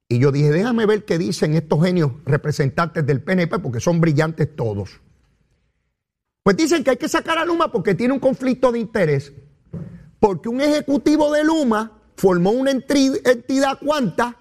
Y 0.08 0.20
yo 0.20 0.30
dije, 0.30 0.52
déjame 0.52 0.86
ver 0.86 1.04
qué 1.04 1.18
dicen 1.18 1.54
estos 1.54 1.84
genios 1.84 2.12
representantes 2.24 3.04
del 3.04 3.20
PNP, 3.20 3.58
porque 3.58 3.80
son 3.80 4.00
brillantes 4.00 4.54
todos. 4.54 5.00
Pues 6.44 6.56
dicen 6.56 6.84
que 6.84 6.90
hay 6.90 6.96
que 6.96 7.08
sacar 7.08 7.38
a 7.38 7.44
Luma 7.44 7.72
porque 7.72 7.96
tiene 7.96 8.14
un 8.14 8.20
conflicto 8.20 8.70
de 8.70 8.78
interés, 8.78 9.32
porque 10.20 10.48
un 10.48 10.60
ejecutivo 10.60 11.32
de 11.32 11.42
Luma 11.42 11.98
formó 12.14 12.52
una 12.52 12.70
entidad 12.70 13.80
cuanta 13.84 14.36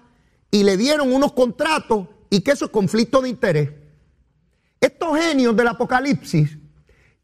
y 0.52 0.62
le 0.62 0.76
dieron 0.76 1.12
unos 1.12 1.32
contratos 1.32 2.06
y 2.30 2.42
que 2.42 2.52
eso 2.52 2.66
es 2.66 2.70
conflicto 2.70 3.20
de 3.20 3.30
interés. 3.30 3.70
Estos 4.80 5.18
genios 5.18 5.56
del 5.56 5.66
apocalipsis 5.66 6.56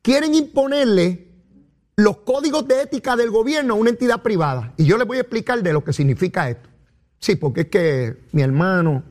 quieren 0.02 0.34
imponerle 0.34 1.31
los 1.96 2.18
códigos 2.18 2.66
de 2.66 2.82
ética 2.82 3.16
del 3.16 3.30
gobierno 3.30 3.74
a 3.74 3.76
una 3.76 3.90
entidad 3.90 4.22
privada. 4.22 4.72
Y 4.76 4.84
yo 4.84 4.96
les 4.98 5.06
voy 5.06 5.18
a 5.18 5.20
explicar 5.20 5.62
de 5.62 5.72
lo 5.72 5.84
que 5.84 5.92
significa 5.92 6.48
esto. 6.48 6.68
Sí, 7.18 7.36
porque 7.36 7.62
es 7.62 7.66
que 7.68 8.16
mi 8.32 8.42
hermano, 8.42 9.04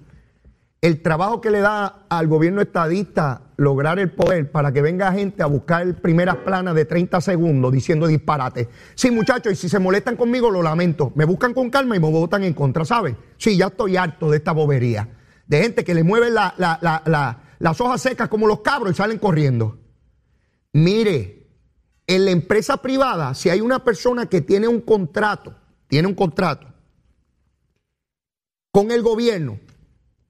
el 0.82 1.02
trabajo 1.02 1.40
que 1.42 1.52
le 1.52 1.60
da 1.60 2.06
al 2.10 2.28
gobierno 2.28 2.60
estadista 2.60 3.44
lograr 3.56 4.00
el 4.00 4.12
poder 4.12 4.52
para 4.52 4.72
que 4.72 4.82
venga 4.82 5.12
gente 5.14 5.44
a 5.44 5.46
buscar 5.46 6.02
primeras 6.02 6.38
planas 6.38 6.74
de 6.74 6.86
30 6.86 7.22
segundos 7.22 7.72
diciendo 7.72 8.08
disparate. 8.08 8.68
Sí, 8.96 9.12
muchachos, 9.12 9.54
y 9.54 9.56
si 9.56 9.70
se 9.70 9.78
molestan 9.78 10.16
conmigo, 10.16 10.50
lo 10.50 10.64
lamento. 10.64 11.12
Me 11.16 11.26
buscan 11.26 11.54
con 11.54 11.70
calma 11.70 11.96
y 11.96 12.00
me 12.00 12.10
votan 12.10 12.44
en 12.44 12.54
contra, 12.54 12.84
¿saben? 12.84 13.16
Sí, 13.38 13.56
ya 13.56 13.68
estoy 13.68 13.96
harto 13.96 14.32
de 14.32 14.38
esta 14.38 14.52
bobería. 14.52 15.08
De 15.46 15.62
gente 15.62 15.84
que 15.84 15.94
le 15.94 16.04
mueve 16.04 16.32
las 16.32 17.82
hojas 17.82 18.02
secas 18.02 18.28
como 18.28 18.48
los 18.48 18.62
cabros 18.62 18.94
y 18.94 18.96
salen 18.96 19.20
corriendo. 19.20 19.78
Mire, 20.74 21.41
en 22.08 22.26
la 22.26 22.32
empresa 22.32 22.78
privada, 22.78 23.34
si 23.34 23.50
hay 23.50 23.62
una 23.62 23.84
persona 23.84 24.28
que 24.28 24.42
tiene 24.42 24.68
un 24.68 24.82
contrato, 24.82 25.56
tiene 25.88 26.08
un 26.08 26.16
contrato 26.16 26.68
con 28.72 28.92
el 28.92 29.02
gobierno, 29.02 29.60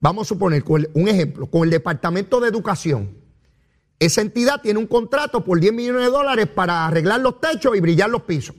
vamos 0.00 0.26
a 0.26 0.28
suponer, 0.28 0.64
un 0.66 1.08
ejemplo, 1.08 1.46
con 1.46 1.62
el 1.62 1.70
Departamento 1.70 2.40
de 2.40 2.48
Educación, 2.48 3.16
esa 3.98 4.20
entidad 4.20 4.60
tiene 4.60 4.80
un 4.80 4.88
contrato 4.88 5.44
por 5.44 5.60
10 5.60 5.72
millones 5.72 6.02
de 6.02 6.10
dólares 6.10 6.48
para 6.48 6.86
arreglar 6.86 7.20
los 7.20 7.40
techos 7.40 7.76
y 7.76 7.80
brillar 7.80 8.10
los 8.10 8.22
pisos. 8.22 8.56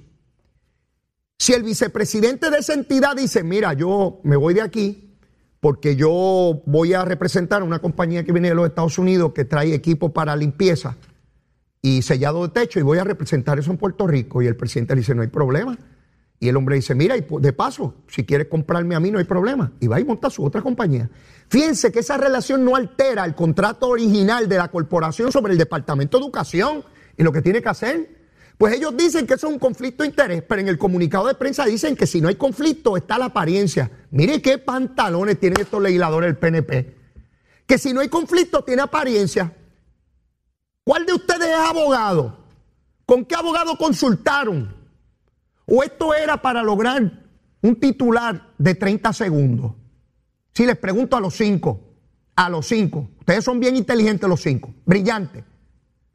Si 1.38 1.52
el 1.52 1.64
vicepresidente 1.64 2.50
de 2.50 2.60
esa 2.60 2.74
entidad 2.74 3.18
dice, 3.18 3.44
mira, 3.44 3.74
yo 3.74 4.22
me 4.24 4.38
voy 4.38 4.54
de 4.54 4.62
aquí 4.62 5.18
porque 5.60 5.98
yo 5.98 6.62
voy 6.66 6.94
a 6.94 7.04
representar 7.04 7.62
a 7.62 7.66
una 7.66 7.80
compañía 7.80 8.24
que 8.24 8.32
viene 8.32 8.50
de 8.50 8.56
los 8.56 8.68
Estados 8.68 8.98
Unidos 8.98 9.34
que 9.34 9.44
trae 9.44 9.74
equipo 9.74 10.14
para 10.14 10.36
limpieza 10.38 10.96
y 11.86 12.02
sellado 12.02 12.48
de 12.48 12.54
techo 12.54 12.80
y 12.80 12.82
voy 12.82 12.98
a 12.98 13.04
representar 13.04 13.60
eso 13.60 13.70
en 13.70 13.78
Puerto 13.78 14.08
Rico. 14.08 14.42
Y 14.42 14.48
el 14.48 14.56
presidente 14.56 14.96
le 14.96 15.02
dice, 15.02 15.14
no 15.14 15.22
hay 15.22 15.28
problema. 15.28 15.78
Y 16.40 16.48
el 16.48 16.56
hombre 16.56 16.78
dice, 16.78 16.96
mira, 16.96 17.18
y 17.18 17.26
de 17.40 17.54
paso, 17.54 17.96
si 18.08 18.26
quieres 18.26 18.48
comprarme 18.48 18.96
a 18.96 19.02
mí 19.02 19.12
no 19.12 19.20
hay 19.20 19.26
problema. 19.26 19.74
Y 19.82 19.88
va 19.88 20.00
y 20.00 20.06
monta 20.06 20.30
su 20.30 20.46
otra 20.46 20.62
compañía. 20.62 21.10
Fíjense 21.50 21.92
que 21.92 22.00
esa 22.00 22.18
relación 22.18 22.64
no 22.64 22.78
altera 22.78 23.26
el 23.26 23.36
contrato 23.36 23.90
original 23.90 24.48
de 24.48 24.58
la 24.58 24.70
corporación 24.70 25.32
sobre 25.32 25.52
el 25.52 25.60
Departamento 25.60 26.18
de 26.18 26.24
Educación 26.24 26.86
y 27.18 27.24
lo 27.24 27.34
que 27.34 27.42
tiene 27.42 27.62
que 27.62 27.70
hacer. 27.70 28.24
Pues 28.58 28.74
ellos 28.76 28.96
dicen 28.96 29.28
que 29.28 29.34
eso 29.34 29.48
es 29.48 29.54
un 29.54 29.60
conflicto 29.60 30.04
de 30.04 30.10
interés, 30.10 30.42
pero 30.42 30.62
en 30.62 30.70
el 30.70 30.78
comunicado 30.78 31.28
de 31.28 31.34
prensa 31.34 31.66
dicen 31.66 31.98
que 31.98 32.08
si 32.08 32.22
no 32.22 32.30
hay 32.30 32.36
conflicto 32.36 32.96
está 32.96 33.18
la 33.18 33.26
apariencia. 33.26 33.92
Mire 34.12 34.42
qué 34.42 34.58
pantalones 34.58 35.38
tienen 35.38 35.60
estos 35.60 35.82
legisladores 35.82 36.30
del 36.30 36.38
PNP. 36.38 36.96
Que 37.66 37.78
si 37.78 37.92
no 37.92 38.00
hay 38.00 38.08
conflicto 38.08 38.64
tiene 38.64 38.84
apariencia. 38.84 39.54
¿Cuál 40.84 41.06
de 41.06 41.14
ustedes 41.14 41.48
es 41.48 41.56
abogado? 41.56 42.38
¿Con 43.06 43.26
qué 43.26 43.36
abogado 43.36 43.78
consultaron? 43.78 44.74
¿O 45.66 45.84
esto 45.84 46.14
era 46.14 46.42
para 46.42 46.62
lograr 46.62 47.24
un 47.62 47.76
titular 47.80 48.50
de 48.58 48.76
30 48.76 49.14
segundos? 49.14 49.74
Si 50.54 50.66
les 50.66 50.78
pregunto 50.78 51.16
a 51.16 51.20
los 51.20 51.36
cinco, 51.36 51.80
a 52.36 52.50
los 52.50 52.68
cinco, 52.68 53.10
ustedes 53.20 53.44
son 53.44 53.60
bien 53.60 53.76
inteligentes 53.76 54.28
los 54.28 54.42
cinco, 54.42 54.74
brillantes, 54.86 55.44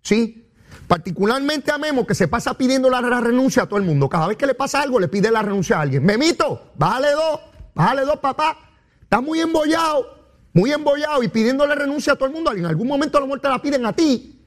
¿sí? 0.02 0.50
Particularmente 0.86 1.72
a 1.72 1.78
Memo 1.78 2.06
que 2.06 2.14
se 2.14 2.28
pasa 2.28 2.54
pidiendo 2.54 2.88
la 2.88 3.00
renuncia 3.20 3.64
a 3.64 3.66
todo 3.66 3.78
el 3.78 3.84
mundo. 3.84 4.08
Cada 4.08 4.28
vez 4.28 4.36
que 4.36 4.46
le 4.46 4.54
pasa 4.54 4.80
algo 4.80 5.00
le 5.00 5.08
pide 5.08 5.30
la 5.30 5.42
renuncia 5.42 5.78
a 5.78 5.82
alguien. 5.82 6.04
Memito, 6.04 6.72
bájale 6.76 7.12
dos, 7.12 7.40
bájale 7.74 8.02
dos, 8.02 8.18
papá. 8.18 8.56
Está 9.02 9.20
muy 9.20 9.40
embollado, 9.40 10.06
muy 10.52 10.72
embollado 10.72 11.22
y 11.22 11.28
pidiéndole 11.28 11.74
renuncia 11.74 12.12
a 12.12 12.16
todo 12.16 12.26
el 12.26 12.34
mundo. 12.34 12.52
En 12.52 12.64
algún 12.64 12.86
momento 12.86 13.18
la 13.18 13.26
muerte 13.26 13.48
la 13.48 13.60
piden 13.60 13.84
a 13.86 13.92
ti. 13.92 14.37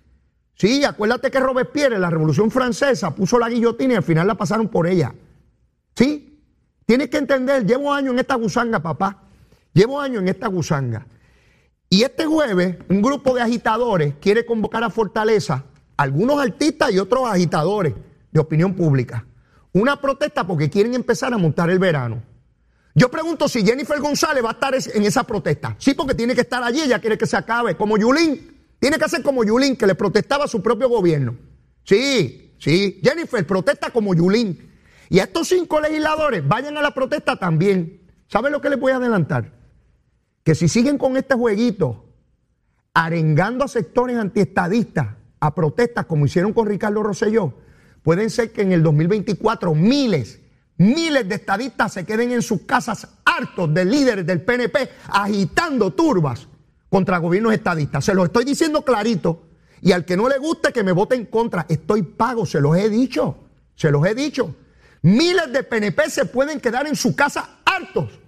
Sí, 0.55 0.83
acuérdate 0.83 1.31
que 1.31 1.39
Robespierre 1.39 1.97
la 1.97 2.09
Revolución 2.09 2.51
Francesa 2.51 3.15
puso 3.15 3.39
la 3.39 3.49
guillotina 3.49 3.93
y 3.93 3.97
al 3.97 4.03
final 4.03 4.27
la 4.27 4.35
pasaron 4.35 4.67
por 4.67 4.87
ella. 4.87 5.13
¿Sí? 5.95 6.39
Tienes 6.85 7.09
que 7.09 7.17
entender, 7.17 7.65
llevo 7.65 7.93
años 7.93 8.13
en 8.13 8.19
esta 8.19 8.35
gusanga, 8.35 8.79
papá. 8.79 9.23
Llevo 9.73 9.99
años 9.99 10.21
en 10.21 10.27
esta 10.27 10.47
gusanga. 10.47 11.05
Y 11.89 12.03
este 12.03 12.25
jueves, 12.25 12.77
un 12.89 13.01
grupo 13.01 13.35
de 13.35 13.41
agitadores 13.41 14.15
quiere 14.21 14.45
convocar 14.45 14.83
a 14.83 14.89
Fortaleza, 14.89 15.63
algunos 15.97 16.39
artistas 16.39 16.91
y 16.91 16.99
otros 16.99 17.27
agitadores 17.27 17.93
de 18.31 18.39
opinión 18.39 18.73
pública. 18.75 19.25
Una 19.73 19.99
protesta 19.99 20.45
porque 20.45 20.69
quieren 20.69 20.93
empezar 20.93 21.33
a 21.33 21.37
montar 21.37 21.69
el 21.69 21.79
verano. 21.79 22.21
Yo 22.93 23.09
pregunto 23.09 23.47
si 23.47 23.65
Jennifer 23.65 23.99
González 23.99 24.43
va 24.43 24.49
a 24.49 24.53
estar 24.53 24.73
en 24.75 25.03
esa 25.03 25.23
protesta. 25.23 25.75
Sí, 25.77 25.93
porque 25.93 26.13
tiene 26.13 26.35
que 26.35 26.41
estar 26.41 26.61
allí, 26.61 26.81
ella 26.81 26.99
quiere 26.99 27.17
que 27.17 27.25
se 27.25 27.37
acabe, 27.37 27.75
como 27.77 27.97
Yulín. 27.97 28.50
Tiene 28.81 28.97
que 28.97 29.05
hacer 29.05 29.21
como 29.21 29.43
Yulín, 29.43 29.75
que 29.75 29.85
le 29.85 29.93
protestaba 29.93 30.45
a 30.45 30.47
su 30.47 30.63
propio 30.63 30.89
gobierno. 30.89 31.37
Sí, 31.83 32.55
sí. 32.57 32.99
Jennifer 33.03 33.45
protesta 33.45 33.91
como 33.91 34.15
Yulín. 34.15 34.71
Y 35.07 35.19
a 35.19 35.25
estos 35.25 35.49
cinco 35.49 35.79
legisladores 35.79 36.47
vayan 36.47 36.75
a 36.77 36.81
la 36.81 36.91
protesta 36.91 37.35
también. 37.35 38.01
¿Saben 38.27 38.51
lo 38.51 38.59
que 38.59 38.71
les 38.71 38.79
voy 38.79 38.91
a 38.91 38.95
adelantar? 38.95 39.53
Que 40.43 40.55
si 40.55 40.67
siguen 40.67 40.97
con 40.97 41.15
este 41.15 41.35
jueguito, 41.35 42.07
arengando 42.95 43.65
a 43.65 43.67
sectores 43.67 44.17
antiestadistas 44.17 45.09
a 45.39 45.53
protestas 45.53 46.07
como 46.07 46.25
hicieron 46.25 46.51
con 46.51 46.65
Ricardo 46.65 47.03
Rosselló, 47.03 47.53
pueden 48.01 48.31
ser 48.31 48.51
que 48.51 48.63
en 48.63 48.71
el 48.71 48.81
2024 48.81 49.75
miles, 49.75 50.39
miles 50.77 51.29
de 51.29 51.35
estadistas 51.35 51.93
se 51.93 52.03
queden 52.03 52.31
en 52.31 52.41
sus 52.41 52.61
casas 52.63 53.07
hartos 53.25 53.71
de 53.75 53.85
líderes 53.85 54.25
del 54.25 54.41
PNP 54.41 54.89
agitando 55.07 55.93
turbas 55.93 56.47
contra 56.91 57.19
gobiernos 57.19 57.53
estadistas. 57.53 58.03
Se 58.03 58.13
lo 58.13 58.25
estoy 58.25 58.43
diciendo 58.43 58.83
clarito. 58.83 59.43
Y 59.79 59.93
al 59.93 60.03
que 60.03 60.17
no 60.17 60.27
le 60.27 60.37
guste 60.37 60.73
que 60.73 60.83
me 60.83 60.91
vote 60.91 61.15
en 61.15 61.25
contra, 61.25 61.65
estoy 61.69 62.03
pago, 62.03 62.45
se 62.45 62.59
los 62.59 62.75
he 62.77 62.89
dicho. 62.89 63.37
Se 63.75 63.89
los 63.89 64.05
he 64.05 64.13
dicho. 64.13 64.53
Miles 65.01 65.53
de 65.53 65.63
PNP 65.63 66.09
se 66.09 66.25
pueden 66.25 66.59
quedar 66.59 66.85
en 66.85 66.97
su 66.97 67.15
casa 67.15 67.61
hartos 67.65 68.19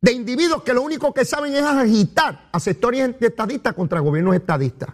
de 0.00 0.12
individuos 0.12 0.62
que 0.62 0.72
lo 0.72 0.80
único 0.80 1.12
que 1.12 1.26
saben 1.26 1.54
es 1.54 1.62
agitar 1.62 2.48
a 2.50 2.58
sectores 2.58 3.16
estadistas 3.20 3.74
contra 3.74 4.00
gobiernos 4.00 4.34
estadistas. 4.34 4.88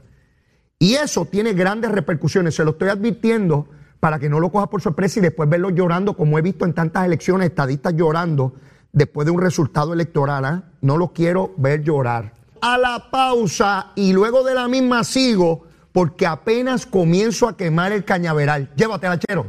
Y 0.77 0.95
eso 0.95 1.27
tiene 1.27 1.53
grandes 1.53 1.93
repercusiones. 1.93 2.57
Se 2.57 2.65
lo 2.65 2.73
estoy 2.73 2.89
advirtiendo 2.89 3.69
para 4.01 4.19
que 4.19 4.29
no 4.29 4.41
lo 4.41 4.51
coja 4.51 4.69
por 4.69 4.83
sorpresa 4.83 5.21
y 5.21 5.23
después 5.23 5.49
verlo 5.49 5.71
llorando, 5.71 6.17
como 6.17 6.39
he 6.41 6.43
visto 6.43 6.65
en 6.65 6.75
tantas 6.75 7.07
elecciones, 7.07 7.51
estadistas 7.51 7.95
llorando 7.95 8.57
después 8.93 9.27
de 9.27 9.31
un 9.31 9.41
resultado 9.41 9.93
electoral. 9.93 10.45
¿ah? 10.45 10.65
No 10.81 10.97
lo 10.97 11.13
quiero 11.13 11.55
ver 11.57 11.83
llorar 11.83 12.44
a 12.65 12.79
la 12.79 13.11
pausa 13.11 13.93
y 13.95 14.15
luego 14.15 14.43
de 14.43 14.55
la 14.55 14.69
misma 14.69 15.05
sigo 15.05 15.67
porque 15.93 16.27
apenas 16.27 16.87
comienzo 16.87 17.47
a 17.47 17.59
quemar 17.59 17.93
el 17.93 18.07
cañaveral. 18.07 18.71
Llévatela, 18.75 19.19
chero. 19.19 19.47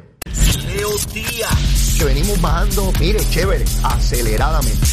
Que 1.98 2.04
venimos 2.04 2.42
bajando, 2.42 2.92
mire, 3.00 3.22
chévere, 3.30 3.64
aceleradamente. 3.84 4.86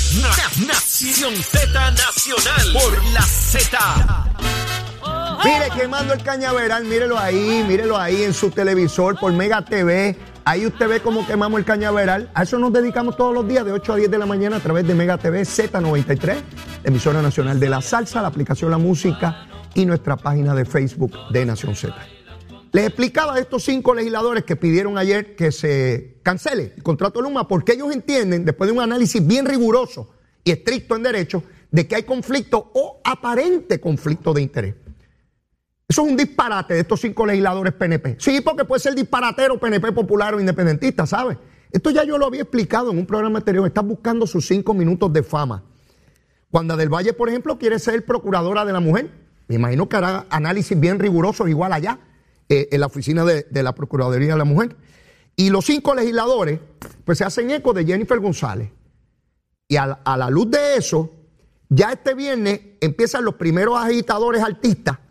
Nación 0.65 1.35
Z 1.35 1.91
Nacional 1.91 2.73
por 2.73 3.05
la 3.13 3.23
Z. 3.23 3.79
Mire, 5.45 5.71
quemando 5.77 6.15
el 6.15 6.23
cañaveral, 6.23 6.85
mírelo 6.85 7.19
ahí, 7.19 7.65
mírelo 7.67 7.99
ahí 7.99 8.23
en 8.23 8.33
su 8.33 8.51
televisor 8.51 9.19
por 9.19 9.33
Mega 9.33 9.65
TV 9.65 10.17
Ahí 10.45 10.67
usted 10.67 10.89
ve 10.89 11.01
cómo 11.01 11.25
quemamos 11.25 11.61
el 11.61 11.65
cañaveral. 11.65 12.31
A 12.35 12.43
eso 12.43 12.59
nos 12.59 12.73
dedicamos 12.73 13.17
todos 13.17 13.33
los 13.33 13.47
días 13.47 13.65
de 13.65 13.71
8 13.71 13.93
a 13.93 13.97
10 13.97 14.11
de 14.11 14.19
la 14.19 14.27
mañana 14.27 14.57
a 14.57 14.61
través 14.61 14.87
de 14.87 14.95
Mega 14.95 15.17
TV 15.17 15.43
Z93, 15.43 16.37
emisora 16.83 17.23
nacional 17.23 17.61
de 17.61 17.69
la 17.69 17.81
salsa, 17.81 18.21
la 18.21 18.29
aplicación 18.29 18.71
La 18.71 18.79
Música 18.79 19.47
y 19.75 19.87
nuestra 19.87 20.17
página 20.17 20.53
de 20.55 20.65
Facebook 20.65 21.13
de 21.31 21.47
Nación 21.47 21.77
Z. 21.77 21.95
Les 22.73 22.87
explicaba 22.87 23.35
a 23.35 23.39
estos 23.39 23.63
cinco 23.63 23.95
legisladores 23.95 24.43
que 24.43 24.57
pidieron 24.57 24.99
ayer 24.99 25.37
que 25.37 25.53
se 25.53 26.19
cancele 26.25 26.73
el 26.77 26.83
contrato 26.83 27.21
de 27.21 27.29
Luma 27.29 27.47
porque 27.47 27.75
ellos 27.75 27.93
entienden, 27.93 28.45
después 28.45 28.69
de 28.69 28.77
un 28.77 28.83
análisis 28.83 29.25
bien 29.25 29.47
riguroso 29.47 30.11
y 30.43 30.51
estricto 30.51 30.97
en 30.97 31.05
derecho, 31.05 31.45
de 31.71 31.87
que 31.87 31.95
hay 31.95 32.03
conflicto 32.03 32.73
o 32.75 33.01
aparente 33.05 33.81
conflicto 33.81 34.33
de 34.35 34.43
interés. 34.43 34.75
Eso 35.93 36.07
es 36.07 36.11
un 36.11 36.17
disparate 36.17 36.73
de 36.73 36.81
estos 36.81 37.03
cinco 37.03 37.27
legisladores 37.27 37.75
PNP. 37.75 38.17
Sí, 38.19 38.41
porque 38.41 38.65
puede 38.65 38.81
ser 38.81 38.95
disparatero 38.95 39.61
PNP 39.61 39.93
popular 39.93 40.35
o 40.35 40.41
independentista, 40.41 41.07
¿sabes? 41.07 41.37
Esto 41.71 41.91
ya 41.91 42.03
yo 42.03 42.17
lo 42.17 42.25
había 42.25 42.41
explicado 42.41 42.91
en 42.93 42.97
un 42.97 43.05
programa 43.05 43.41
anterior. 43.41 43.67
Está 43.67 43.83
buscando 43.83 44.27
sus 44.27 44.47
cinco 44.47 44.73
minutos 44.73 45.13
de 45.13 45.23
fama. 45.23 45.63
Cuando 46.51 46.79
Del 46.79 46.89
Valle, 46.89 47.13
por 47.13 47.29
ejemplo, 47.29 47.59
quiere 47.59 47.79
ser 47.79 48.07
procuradora 48.07 48.65
de 48.65 48.73
la 48.73 48.81
mujer, 48.81 49.11
me 49.49 49.57
imagino 49.57 49.87
que 49.87 49.97
hará 49.99 50.25
análisis 50.31 50.81
bien 50.81 50.99
rigurosos 50.99 51.47
igual 51.51 51.75
allá, 51.75 51.99
eh, 52.49 52.71
en 52.73 52.81
la 52.81 52.87
oficina 52.87 53.27
de, 53.27 53.63
la 53.63 53.75
Procuraduría 53.75 54.33
de 54.33 54.39
la 54.39 54.47
Mujer. 54.47 54.75
Y 55.37 55.51
los 55.51 55.67
cinco 55.67 55.95
legisladores, 55.95 56.59
pues 57.05 57.19
se 57.19 57.25
hacen 57.25 57.51
eco 57.51 57.75
de 57.75 57.85
Jennifer 57.85 58.19
González. 58.19 58.71
Y 59.69 59.77
a 59.77 59.99
la 60.05 60.31
luz 60.31 60.51
de 60.51 60.77
eso, 60.77 61.11
ya 61.69 61.93
este 61.93 62.15
viernes 62.15 62.61
empiezan 62.81 63.27
los 63.27 63.35
primeros 63.35 63.79
agitadores 63.79 64.43
artistas 64.43 65.02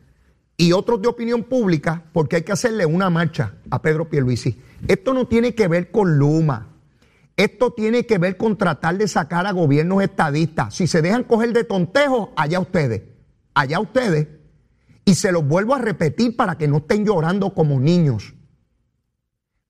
y 0.62 0.74
otros 0.74 1.02
de 1.02 1.08
opinión 1.08 1.44
pública 1.46 2.04
porque 2.14 2.36
hay 2.36 2.42
que 2.44 2.52
hacerle 2.52 2.86
una 2.86 3.10
marcha 3.10 3.56
a 3.72 3.82
Pedro 3.82 4.08
Pierluisi. 4.08 4.62
Esto 4.88 5.12
no 5.12 5.28
tiene 5.28 5.56
que 5.56 5.68
ver 5.68 5.90
con 5.90 6.20
Luma. 6.20 6.68
Esto 7.36 7.74
tiene 7.74 8.06
que 8.06 8.20
ver 8.20 8.38
con 8.38 8.56
tratar 8.60 8.96
de 9.00 9.08
sacar 9.08 9.48
a 9.48 9.54
gobiernos 9.54 10.04
estadistas. 10.04 10.76
Si 10.76 10.86
se 10.86 11.02
dejan 11.02 11.24
coger 11.24 11.52
de 11.52 11.64
tontejo, 11.64 12.32
allá 12.36 12.60
ustedes. 12.60 13.02
Allá 13.56 13.80
ustedes. 13.80 14.28
Y 15.04 15.16
se 15.16 15.32
los 15.32 15.48
vuelvo 15.48 15.74
a 15.74 15.80
repetir 15.80 16.36
para 16.36 16.60
que 16.60 16.68
no 16.68 16.78
estén 16.78 17.08
llorando 17.08 17.56
como 17.56 17.80
niños. 17.80 18.36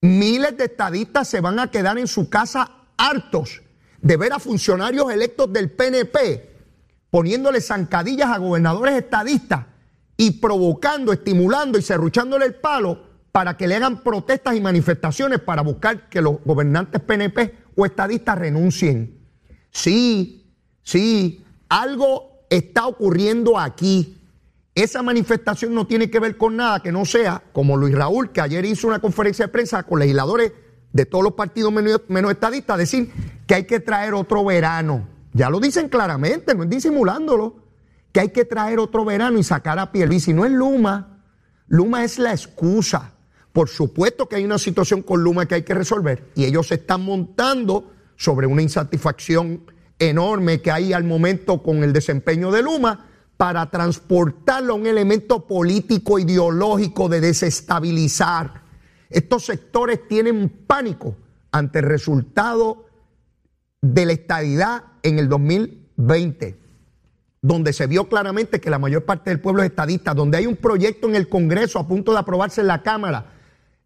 Miles 0.02 0.58
de 0.58 0.66
estadistas 0.66 1.26
se 1.26 1.40
van 1.40 1.58
a 1.60 1.72
quedar 1.72 2.00
en 2.00 2.08
su 2.08 2.30
casa 2.30 2.70
hartos 2.98 3.62
de 4.02 4.18
ver 4.18 4.34
a 4.34 4.40
funcionarios 4.40 5.10
electos 5.10 5.54
del 5.54 5.72
PNP 5.72 6.50
poniéndole 7.10 7.62
zancadillas 7.62 8.30
a 8.30 8.40
gobernadores 8.40 8.96
estadistas 8.96 9.71
y 10.22 10.30
provocando, 10.34 11.12
estimulando 11.12 11.80
y 11.80 11.82
cerruchándole 11.82 12.46
el 12.46 12.54
palo 12.54 13.02
para 13.32 13.58
que 13.58 13.68
le 13.68 13.74
hagan 13.74 14.04
protestas 14.04 14.56
y 14.56 14.62
manifestaciones 14.62 15.40
para 15.40 15.64
buscar 15.64 16.10
que 16.10 16.22
los 16.22 16.36
gobernantes 16.46 17.02
PNP 17.02 17.56
o 17.76 17.88
estadistas 17.88 18.38
renuncien. 18.38 19.18
Sí, 19.72 20.54
sí, 20.84 21.44
algo 21.70 22.46
está 22.52 22.86
ocurriendo 22.86 23.58
aquí. 23.58 24.16
Esa 24.76 25.02
manifestación 25.02 25.74
no 25.74 25.88
tiene 25.88 26.12
que 26.12 26.20
ver 26.20 26.38
con 26.38 26.56
nada 26.56 26.84
que 26.84 26.92
no 26.92 27.04
sea 27.04 27.42
como 27.52 27.76
Luis 27.76 27.96
Raúl, 27.96 28.32
que 28.32 28.42
ayer 28.42 28.64
hizo 28.66 28.88
una 28.90 29.00
conferencia 29.00 29.48
de 29.48 29.52
prensa 29.52 29.82
con 29.82 29.98
legisladores 29.98 30.52
de 30.94 31.08
todos 31.08 31.24
los 31.24 31.34
partidos 31.34 31.74
menos, 31.74 32.04
menos 32.10 32.30
estadistas, 32.30 32.78
decir 32.78 33.12
que 33.48 33.56
hay 33.56 33.64
que 33.64 33.80
traer 33.80 34.14
otro 34.14 34.46
verano. 34.46 35.08
Ya 35.34 35.50
lo 35.50 35.60
dicen 35.60 35.90
claramente, 35.90 36.54
no 36.54 36.62
es 36.62 36.70
disimulándolo, 36.70 37.71
que 38.12 38.20
hay 38.20 38.30
que 38.30 38.46
traer 38.46 38.80
otro 38.80 39.06
verano 39.06 39.40
y 39.40 39.44
sacar 39.44 39.80
a 39.80 39.92
si 40.20 40.34
No 40.34 40.46
es 40.46 40.52
Luma, 40.52 41.24
Luma 41.68 42.04
es 42.04 42.20
la 42.20 42.32
excusa. 42.32 43.14
Por 43.54 43.70
supuesto 43.70 44.28
que 44.28 44.38
hay 44.38 44.46
una 44.46 44.58
situación 44.58 45.02
con 45.02 45.24
Luma 45.24 45.46
que 45.46 45.56
hay 45.56 45.64
que 45.64 45.74
resolver 45.74 46.30
y 46.36 46.46
ellos 46.46 46.68
se 46.68 46.76
están 46.76 47.04
montando 47.04 47.92
sobre 48.16 48.48
una 48.48 48.62
insatisfacción 48.62 49.64
enorme 50.00 50.62
que 50.62 50.72
hay 50.72 50.94
al 50.94 51.04
momento 51.04 51.62
con 51.62 51.84
el 51.84 51.94
desempeño 51.94 52.52
de 52.52 52.62
Luma 52.62 53.08
para 53.38 53.70
transportarlo 53.70 54.74
a 54.74 54.76
un 54.76 54.86
elemento 54.86 55.48
político 55.48 56.20
ideológico 56.20 57.10
de 57.10 57.22
desestabilizar. 57.22 58.62
Estos 59.10 59.46
sectores 59.46 60.08
tienen 60.08 60.48
pánico 60.68 61.16
ante 61.52 61.80
el 61.80 61.86
resultado 61.86 62.86
de 63.82 64.06
la 64.06 64.14
estadidad 64.14 64.84
en 65.04 65.20
el 65.20 65.28
2020, 65.28 66.61
donde 67.42 67.74
se 67.74 67.88
vio 67.88 68.08
claramente 68.08 68.62
que 68.62 68.70
la 68.70 68.78
mayor 68.78 69.04
parte 69.04 69.32
del 69.32 69.40
pueblo 69.40 69.64
es 69.64 69.70
estadista, 69.70 70.14
donde 70.14 70.38
hay 70.38 70.46
un 70.46 70.56
proyecto 70.56 71.08
en 71.08 71.16
el 71.16 71.28
Congreso 71.28 71.80
a 71.80 71.88
punto 71.88 72.12
de 72.12 72.20
aprobarse 72.20 72.62
en 72.62 72.68
la 72.68 72.84
Cámara, 72.84 73.34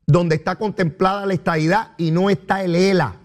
donde 0.05 0.35
está 0.35 0.57
contemplada 0.57 1.25
la 1.25 1.33
estadidad 1.33 1.91
y 1.97 2.11
no 2.11 2.29
está 2.29 2.63
el 2.63 2.75
ELA. 2.75 3.15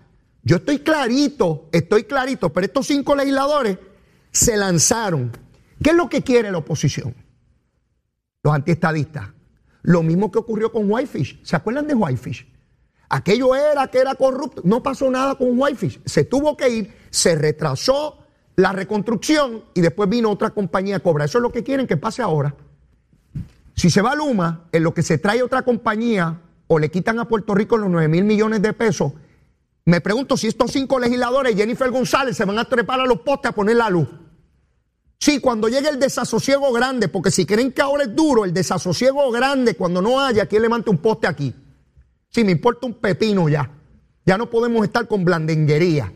Yo 0.43 0.57
estoy 0.57 0.79
clarito, 0.79 1.69
estoy 1.73 2.05
clarito, 2.05 2.53
pero 2.53 2.65
estos 2.65 2.87
cinco 2.87 3.15
legisladores 3.15 3.79
se 4.31 4.57
lanzaron. 4.57 5.33
¿Qué 5.83 5.91
es 5.91 5.97
lo 5.97 6.09
que 6.09 6.23
quiere 6.23 6.51
la 6.51 6.59
oposición? 6.59 7.15
Los 8.43 8.55
antiestadistas. 8.55 9.29
Lo 9.83 10.03
mismo 10.03 10.31
que 10.31 10.39
ocurrió 10.39 10.71
con 10.71 10.91
Whitefish. 10.91 11.43
¿Se 11.43 11.57
acuerdan 11.57 11.87
de 11.87 11.95
Whitefish? 11.95 12.47
Aquello 13.09 13.55
era 13.55 13.89
que 13.89 13.99
era 13.99 14.15
corrupto. 14.15 14.63
No 14.65 14.83
pasó 14.83 15.11
nada 15.11 15.35
con 15.35 15.59
Whitefish. 15.59 16.01
Se 16.05 16.25
tuvo 16.25 16.57
que 16.57 16.69
ir, 16.69 16.95
se 17.11 17.35
retrasó 17.35 18.20
la 18.61 18.73
reconstrucción 18.73 19.65
y 19.75 19.81
después 19.81 20.09
vino 20.09 20.31
otra 20.31 20.51
compañía 20.51 20.97
a 20.97 21.01
cobrar. 21.01 21.27
Eso 21.27 21.39
es 21.39 21.43
lo 21.43 21.53
que 21.53 21.63
quieren 21.63 21.87
que 21.87 21.97
pase 21.97 22.23
ahora. 22.23 22.55
Si 23.75 23.91
se 23.91 24.03
va 24.03 24.15
Luma, 24.15 24.67
en 24.73 24.83
lo 24.83 24.93
que 24.93 25.03
se 25.03 25.19
trae 25.19 25.43
otra 25.43 25.63
compañía 25.63 26.41
o 26.67 26.79
le 26.79 26.91
quitan 26.91 27.19
a 27.19 27.27
Puerto 27.27 27.55
Rico 27.55 27.77
los 27.77 27.91
9 27.91 28.09
mil 28.09 28.25
millones 28.25 28.61
de 28.63 28.73
pesos, 28.73 29.13
me 29.87 30.01
pregunto 30.01 30.37
si 30.37 30.47
estos 30.47 30.73
cinco 30.73 30.99
legisladores, 30.99 31.57
Jennifer 31.57 31.91
González, 31.91 32.37
se 32.37 32.45
van 32.45 32.59
a 32.59 32.65
trepar 32.67 33.01
a 33.01 33.07
los 33.07 33.21
postes 33.21 33.51
a 33.51 33.55
poner 33.55 33.77
la 33.77 33.89
luz. 33.89 34.09
Sí, 35.19 35.41
cuando 35.41 35.69
llegue 35.69 35.89
el 35.89 35.99
desasosiego 35.99 36.73
grande, 36.73 37.09
porque 37.09 37.31
si 37.31 37.45
creen 37.45 37.73
que 37.73 37.83
ahora 37.83 38.05
es 38.05 38.15
duro, 38.15 38.45
el 38.45 38.55
desasosiego 38.55 39.31
grande, 39.31 39.75
cuando 39.75 40.01
no 40.01 40.21
haya, 40.21 40.47
quien 40.47 40.63
levante 40.63 40.91
un 40.91 40.99
poste 40.99 41.27
aquí. 41.27 41.55
Sí, 42.29 42.45
me 42.45 42.53
importa 42.53 42.87
un 42.87 42.95
pepino 42.95 43.49
ya. 43.49 43.71
Ya 44.25 44.39
no 44.39 44.49
podemos 44.49 44.85
estar 44.85 45.09
con 45.09 45.25
blandenguería. 45.25 46.13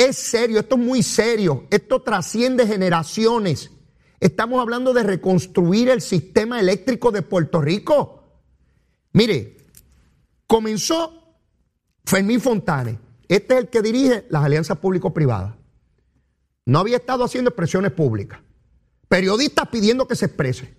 Es 0.00 0.16
serio, 0.16 0.60
esto 0.60 0.76
es 0.76 0.80
muy 0.80 1.02
serio. 1.02 1.66
Esto 1.68 2.00
trasciende 2.00 2.66
generaciones. 2.66 3.70
Estamos 4.18 4.58
hablando 4.58 4.94
de 4.94 5.02
reconstruir 5.02 5.90
el 5.90 6.00
sistema 6.00 6.58
eléctrico 6.58 7.10
de 7.10 7.20
Puerto 7.20 7.60
Rico. 7.60 8.24
Mire, 9.12 9.58
comenzó 10.46 11.36
Fermín 12.06 12.40
Fontane. 12.40 12.98
Este 13.28 13.52
es 13.52 13.60
el 13.60 13.68
que 13.68 13.82
dirige 13.82 14.24
las 14.30 14.42
alianzas 14.42 14.78
público-privadas. 14.78 15.56
No 16.64 16.78
había 16.78 16.96
estado 16.96 17.22
haciendo 17.22 17.50
expresiones 17.50 17.92
públicas. 17.92 18.40
Periodistas 19.06 19.68
pidiendo 19.68 20.08
que 20.08 20.16
se 20.16 20.24
exprese. 20.24 20.74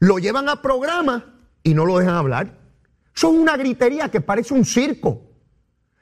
Lo 0.00 0.18
llevan 0.18 0.50
a 0.50 0.60
programa 0.60 1.48
y 1.62 1.72
no 1.72 1.86
lo 1.86 1.96
dejan 1.96 2.14
hablar. 2.14 2.58
Son 3.14 3.38
una 3.38 3.56
gritería 3.56 4.10
que 4.10 4.20
parece 4.20 4.52
un 4.52 4.66
circo. 4.66 5.29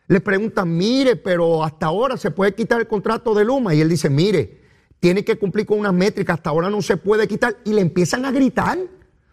Le 0.09 0.21
preguntan, 0.21 0.75
mire, 0.75 1.16
pero 1.16 1.62
hasta 1.62 1.87
ahora 1.87 2.16
se 2.16 2.31
puede 2.31 2.55
quitar 2.55 2.81
el 2.81 2.88
contrato 2.88 3.35
de 3.35 3.44
Luma. 3.44 3.75
Y 3.75 3.83
él 3.83 3.90
dice, 3.90 4.09
mire, 4.09 4.62
tiene 5.01 5.23
que 5.23 5.38
cumplir 5.38 5.66
con 5.66 5.79
unas 5.79 5.92
métricas, 5.92 6.38
hasta 6.38 6.51
ahora 6.51 6.71
no 6.71 6.81
se 6.81 6.97
puede 6.97 7.29
quitar. 7.29 7.59
Y 7.64 7.75
le 7.75 7.83
empiezan 7.83 8.25
a 8.25 8.33
gritar. 8.33 8.79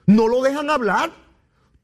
No 0.06 0.28
lo 0.28 0.44
dejan 0.44 0.70
hablar. 0.70 1.14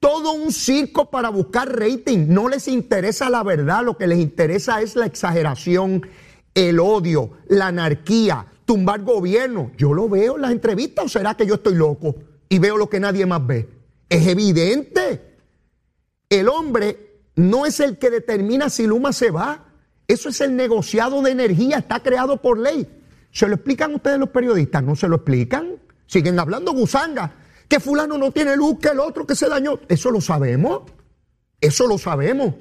Todo 0.02 0.34
un 0.34 0.52
circo 0.52 1.10
para 1.10 1.30
buscar 1.30 1.70
rating. 1.74 2.26
No 2.28 2.50
les 2.50 2.68
interesa 2.68 3.30
la 3.30 3.44
verdad, 3.44 3.84
lo 3.84 3.98
que 3.98 4.08
les 4.08 4.20
interesa 4.20 4.82
es 4.82 4.96
la 4.96 5.06
exageración, 5.06 6.06
el 6.54 6.80
odio, 6.80 7.32
la 7.48 7.68
anarquía, 7.68 8.46
tumbar 8.66 9.04
gobierno. 9.04 9.72
Yo 9.78 9.94
lo 9.94 10.10
veo 10.10 10.36
en 10.36 10.42
las 10.42 10.52
entrevistas 10.52 11.06
o 11.06 11.10
será 11.10 11.36
que 11.36 11.46
yo 11.46 11.56
estoy 11.56 11.76
loco 11.76 12.16
y 12.50 12.60
veo 12.60 12.76
lo 12.76 12.90
que 12.90 13.00
nadie 13.00 13.26
más 13.26 13.46
ve. 13.48 13.70
Es 14.10 14.28
evidente. 14.28 15.38
El 16.30 16.50
hombre 16.50 17.11
no 17.36 17.66
es 17.66 17.80
el 17.80 17.98
que 17.98 18.10
determina 18.10 18.70
si 18.70 18.88
Luma 18.88 19.14
se 19.14 19.32
va. 19.32 19.66
Eso 20.08 20.30
es 20.30 20.42
el 20.42 20.56
negociado 20.56 21.22
de 21.22 21.32
energía, 21.32 21.78
está 21.78 22.02
creado 22.02 22.42
por 22.42 22.58
ley. 22.60 22.88
¿Se 23.32 23.48
lo 23.48 23.56
explican 23.56 23.96
ustedes 23.96 24.20
los 24.20 24.30
periodistas? 24.30 24.84
¿No 24.84 24.96
se 24.96 25.08
lo 25.08 25.18
explican? 25.18 25.78
Siguen 26.06 26.38
hablando 26.40 26.74
gusanga, 26.74 27.34
que 27.70 27.80
fulano 27.80 28.18
no 28.18 28.32
tiene 28.32 28.58
luz, 28.58 28.80
que 28.80 28.90
el 28.90 29.00
otro 29.00 29.26
que 29.26 29.36
se 29.36 29.48
dañó. 29.48 29.80
Eso 29.88 30.12
lo 30.12 30.20
sabemos. 30.20 30.82
Eso 31.62 31.88
lo 31.88 31.98
sabemos. 31.98 32.56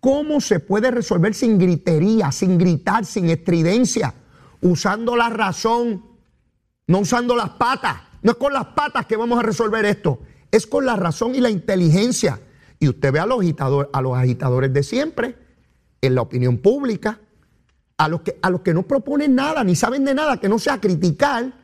¿Cómo 0.00 0.40
se 0.40 0.60
puede 0.60 0.90
resolver 0.90 1.32
sin 1.32 1.58
gritería, 1.58 2.30
sin 2.30 2.58
gritar, 2.58 3.06
sin 3.06 3.30
estridencia, 3.30 4.12
usando 4.60 5.16
la 5.16 5.30
razón, 5.30 6.04
no 6.86 6.98
usando 6.98 7.34
las 7.34 7.50
patas? 7.50 8.02
No 8.20 8.32
es 8.32 8.36
con 8.36 8.52
las 8.52 8.66
patas 8.66 9.06
que 9.06 9.16
vamos 9.16 9.38
a 9.38 9.42
resolver 9.42 9.86
esto, 9.86 10.18
es 10.50 10.66
con 10.66 10.84
la 10.84 10.96
razón 10.96 11.34
y 11.34 11.40
la 11.40 11.48
inteligencia. 11.48 12.40
Y 12.84 12.88
usted 12.88 13.12
ve 13.12 13.18
a 13.18 13.24
los, 13.24 13.40
agitadores, 14.14 14.70
de 14.70 14.82
siempre, 14.82 15.36
en 16.02 16.14
la 16.14 16.20
opinión 16.20 16.58
pública, 16.58 17.18
a 17.96 18.08
los, 18.10 18.20
que, 18.20 18.38
a 18.42 18.50
los 18.50 18.60
que 18.60 18.74
no 18.74 18.82
proponen 18.82 19.34
nada, 19.34 19.64
ni 19.64 19.74
saben 19.74 20.04
de 20.04 20.12
nada, 20.12 20.38
que 20.38 20.50
no 20.50 20.58
sea 20.58 20.82
criticar, 20.82 21.54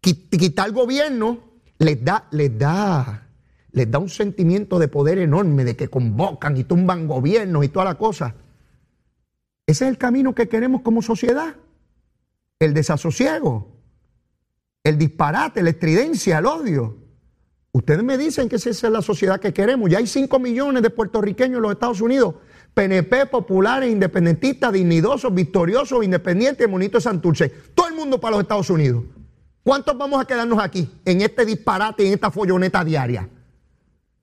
quitar 0.00 0.70
gobierno, 0.70 1.40
les 1.80 2.04
da, 2.04 2.28
les 2.30 2.56
da, 2.56 3.26
les 3.72 3.90
da 3.90 3.98
un 3.98 4.08
sentimiento 4.08 4.78
de 4.78 4.86
poder 4.86 5.18
enorme, 5.18 5.64
de 5.64 5.74
que 5.74 5.88
convocan 5.88 6.56
y 6.56 6.62
tumban 6.62 7.08
gobiernos 7.08 7.64
y 7.64 7.68
toda 7.68 7.86
la 7.86 7.98
cosa. 7.98 8.36
Ese 9.66 9.84
es 9.86 9.90
el 9.90 9.98
camino 9.98 10.32
que 10.32 10.48
queremos 10.48 10.82
como 10.82 11.02
sociedad. 11.02 11.56
El 12.60 12.72
desasosiego, 12.72 13.80
el 14.84 14.96
disparate, 14.96 15.60
la 15.64 15.70
estridencia, 15.70 16.38
el 16.38 16.46
odio. 16.46 17.05
Ustedes 17.76 18.02
me 18.02 18.16
dicen 18.16 18.48
que 18.48 18.56
esa 18.56 18.70
es 18.70 18.82
la 18.84 19.02
sociedad 19.02 19.38
que 19.38 19.52
queremos. 19.52 19.90
Ya 19.90 19.98
hay 19.98 20.06
5 20.06 20.38
millones 20.38 20.82
de 20.82 20.88
puertorriqueños 20.88 21.58
en 21.58 21.62
los 21.62 21.72
Estados 21.72 22.00
Unidos. 22.00 22.36
PNP, 22.72 23.26
populares, 23.26 23.92
independentistas, 23.92 24.72
dignidosos, 24.72 25.34
victoriosos, 25.34 26.02
independientes, 26.02 26.66
monitos 26.70 27.04
de 27.04 27.10
Santurce. 27.10 27.50
Todo 27.74 27.88
el 27.88 27.94
mundo 27.94 28.18
para 28.18 28.36
los 28.36 28.44
Estados 28.44 28.70
Unidos. 28.70 29.04
¿Cuántos 29.62 29.98
vamos 29.98 30.18
a 30.18 30.24
quedarnos 30.24 30.58
aquí 30.58 30.90
en 31.04 31.20
este 31.20 31.44
disparate, 31.44 32.06
en 32.06 32.14
esta 32.14 32.30
folloneta 32.30 32.82
diaria? 32.82 33.28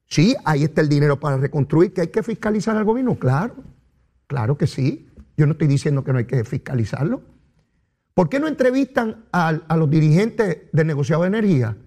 Sí, 0.08 0.36
ahí 0.46 0.64
está 0.64 0.82
el 0.82 0.90
dinero 0.90 1.20
para 1.20 1.38
reconstruir, 1.38 1.94
que 1.94 2.02
hay 2.02 2.08
que 2.08 2.24
fiscalizar 2.24 2.76
al 2.76 2.86
gobierno. 2.86 3.20
Claro, 3.20 3.58
claro 4.26 4.58
que 4.58 4.66
sí. 4.66 5.12
Yo 5.38 5.46
no 5.46 5.52
estoy 5.52 5.68
diciendo 5.68 6.04
que 6.04 6.12
no 6.12 6.18
hay 6.18 6.26
que 6.26 6.44
fiscalizarlo. 6.44 7.22
¿Por 8.16 8.30
qué 8.30 8.40
no 8.40 8.48
entrevistan 8.48 9.26
a, 9.32 9.50
a 9.50 9.78
los 9.78 9.92
dirigentes 9.92 10.58
del 10.72 10.88
negociado 10.88 11.22
de 11.22 11.28
energía? 11.28 11.78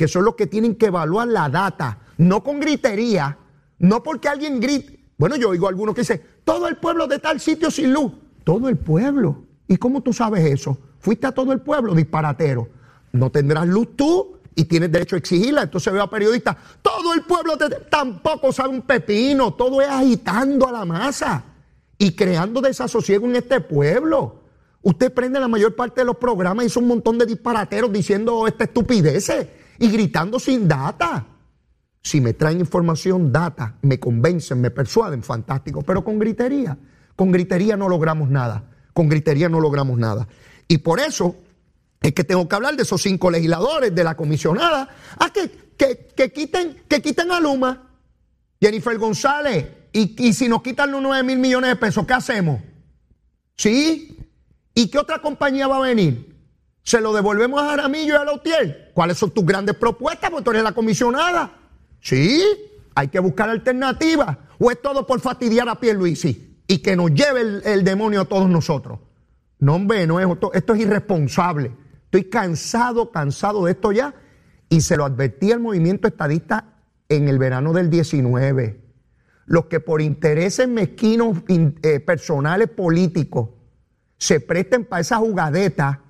Que 0.00 0.08
son 0.08 0.24
los 0.24 0.34
que 0.34 0.46
tienen 0.46 0.76
que 0.76 0.86
evaluar 0.86 1.28
la 1.28 1.50
data, 1.50 1.98
no 2.16 2.42
con 2.42 2.58
gritería, 2.58 3.36
no 3.80 4.02
porque 4.02 4.28
alguien 4.28 4.58
grite. 4.58 4.98
Bueno, 5.18 5.36
yo 5.36 5.50
oigo 5.50 5.66
a 5.66 5.68
algunos 5.68 5.94
que 5.94 6.00
dicen, 6.00 6.22
todo 6.42 6.68
el 6.68 6.78
pueblo 6.78 7.06
de 7.06 7.18
tal 7.18 7.38
sitio 7.38 7.70
sin 7.70 7.92
luz. 7.92 8.10
Todo 8.42 8.70
el 8.70 8.78
pueblo. 8.78 9.44
¿Y 9.68 9.76
cómo 9.76 10.00
tú 10.02 10.14
sabes 10.14 10.42
eso? 10.46 10.78
Fuiste 11.00 11.26
a 11.26 11.32
todo 11.32 11.52
el 11.52 11.60
pueblo, 11.60 11.94
disparatero. 11.94 12.66
No 13.12 13.28
tendrás 13.28 13.68
luz 13.68 13.94
tú 13.94 14.38
y 14.54 14.64
tienes 14.64 14.90
derecho 14.90 15.16
a 15.16 15.18
exigirla. 15.18 15.64
Entonces 15.64 15.92
veo 15.92 16.02
a 16.02 16.08
periodistas, 16.08 16.56
todo 16.80 17.12
el 17.12 17.20
pueblo 17.24 17.58
tampoco 17.90 18.52
sabe 18.52 18.70
un 18.70 18.80
pepino, 18.80 19.52
todo 19.52 19.82
es 19.82 19.88
agitando 19.90 20.66
a 20.66 20.72
la 20.72 20.86
masa 20.86 21.44
y 21.98 22.16
creando 22.16 22.62
desasosiego 22.62 23.26
en 23.26 23.36
este 23.36 23.60
pueblo. 23.60 24.36
Usted 24.80 25.12
prende 25.12 25.38
la 25.38 25.48
mayor 25.48 25.76
parte 25.76 26.00
de 26.00 26.06
los 26.06 26.16
programas 26.16 26.64
y 26.64 26.68
hizo 26.68 26.80
un 26.80 26.88
montón 26.88 27.18
de 27.18 27.26
disparateros 27.26 27.92
diciendo 27.92 28.46
esta 28.46 28.64
estupidez 28.64 29.28
y 29.80 29.90
gritando 29.90 30.38
sin 30.38 30.68
data. 30.68 31.26
Si 32.02 32.20
me 32.20 32.34
traen 32.34 32.60
información, 32.60 33.32
data, 33.32 33.76
me 33.82 33.98
convencen, 33.98 34.60
me 34.60 34.70
persuaden, 34.70 35.22
fantástico. 35.22 35.82
Pero 35.82 36.04
con 36.04 36.18
gritería, 36.18 36.78
con 37.16 37.32
gritería 37.32 37.76
no 37.76 37.88
logramos 37.88 38.30
nada. 38.30 38.62
Con 38.92 39.08
gritería 39.08 39.48
no 39.48 39.58
logramos 39.58 39.98
nada. 39.98 40.28
Y 40.68 40.78
por 40.78 41.00
eso 41.00 41.34
es 42.00 42.12
que 42.12 42.24
tengo 42.24 42.46
que 42.46 42.54
hablar 42.54 42.76
de 42.76 42.82
esos 42.82 43.02
cinco 43.02 43.30
legisladores, 43.30 43.94
de 43.94 44.04
la 44.04 44.16
comisionada, 44.16 44.82
a 44.82 45.24
ah, 45.24 45.32
que, 45.32 46.08
que, 46.14 46.32
quiten, 46.32 46.82
que 46.86 47.00
quiten 47.00 47.30
a 47.30 47.40
Luma. 47.40 47.88
Jennifer 48.60 48.96
González, 48.98 49.66
y, 49.92 50.28
y 50.28 50.34
si 50.34 50.46
nos 50.46 50.62
quitan 50.62 50.92
los 50.92 51.00
9 51.00 51.22
mil 51.22 51.38
millones 51.38 51.70
de 51.70 51.76
pesos, 51.76 52.06
¿qué 52.06 52.12
hacemos? 52.12 52.60
¿Sí? 53.56 54.18
¿Y 54.74 54.88
qué 54.88 54.98
otra 54.98 55.22
compañía 55.22 55.66
va 55.66 55.78
a 55.78 55.80
venir? 55.80 56.29
¿Se 56.82 57.00
lo 57.00 57.12
devolvemos 57.12 57.60
a 57.62 57.66
Jaramillo 57.70 58.14
y 58.14 58.16
a 58.16 58.24
Lautier? 58.24 58.90
¿Cuáles 58.94 59.18
son 59.18 59.30
tus 59.30 59.44
grandes 59.44 59.76
propuestas? 59.76 60.30
Porque 60.30 60.44
tú 60.44 60.50
eres 60.50 60.62
la 60.62 60.72
comisionada. 60.72 61.52
Sí, 62.00 62.42
hay 62.94 63.08
que 63.08 63.18
buscar 63.18 63.50
alternativas. 63.50 64.36
¿O 64.58 64.70
es 64.70 64.80
todo 64.80 65.06
por 65.06 65.20
fastidiar 65.20 65.68
a 65.68 65.78
Pierluisi 65.78 66.62
y 66.66 66.78
que 66.78 66.96
nos 66.96 67.12
lleve 67.12 67.62
el, 67.64 67.84
demonio 67.84 68.22
a 68.22 68.24
todos 68.24 68.48
nosotros? 68.48 68.98
No, 69.58 69.74
hombre, 69.74 70.06
no 70.06 70.20
es, 70.20 70.28
esto, 70.28 70.52
esto 70.52 70.74
es 70.74 70.80
irresponsable. 70.80 71.72
Estoy 72.04 72.24
cansado, 72.24 73.10
cansado 73.10 73.64
de 73.64 73.72
esto 73.72 73.92
ya. 73.92 74.14
Y 74.68 74.80
se 74.80 74.96
lo 74.96 75.04
advertí 75.04 75.52
al 75.52 75.60
movimiento 75.60 76.08
estadista 76.08 76.70
en 77.08 77.28
el 77.28 77.38
verano 77.38 77.72
del 77.72 77.90
19. 77.90 78.80
Los 79.46 79.66
que 79.66 79.80
por 79.80 80.00
intereses 80.00 80.68
mezquinos 80.68 81.38
eh, 81.48 82.00
personales 82.00 82.68
políticos 82.68 83.50
se 84.16 84.40
presten 84.40 84.84
para 84.84 85.00
esa 85.00 85.16
jugadeta, 85.16 86.02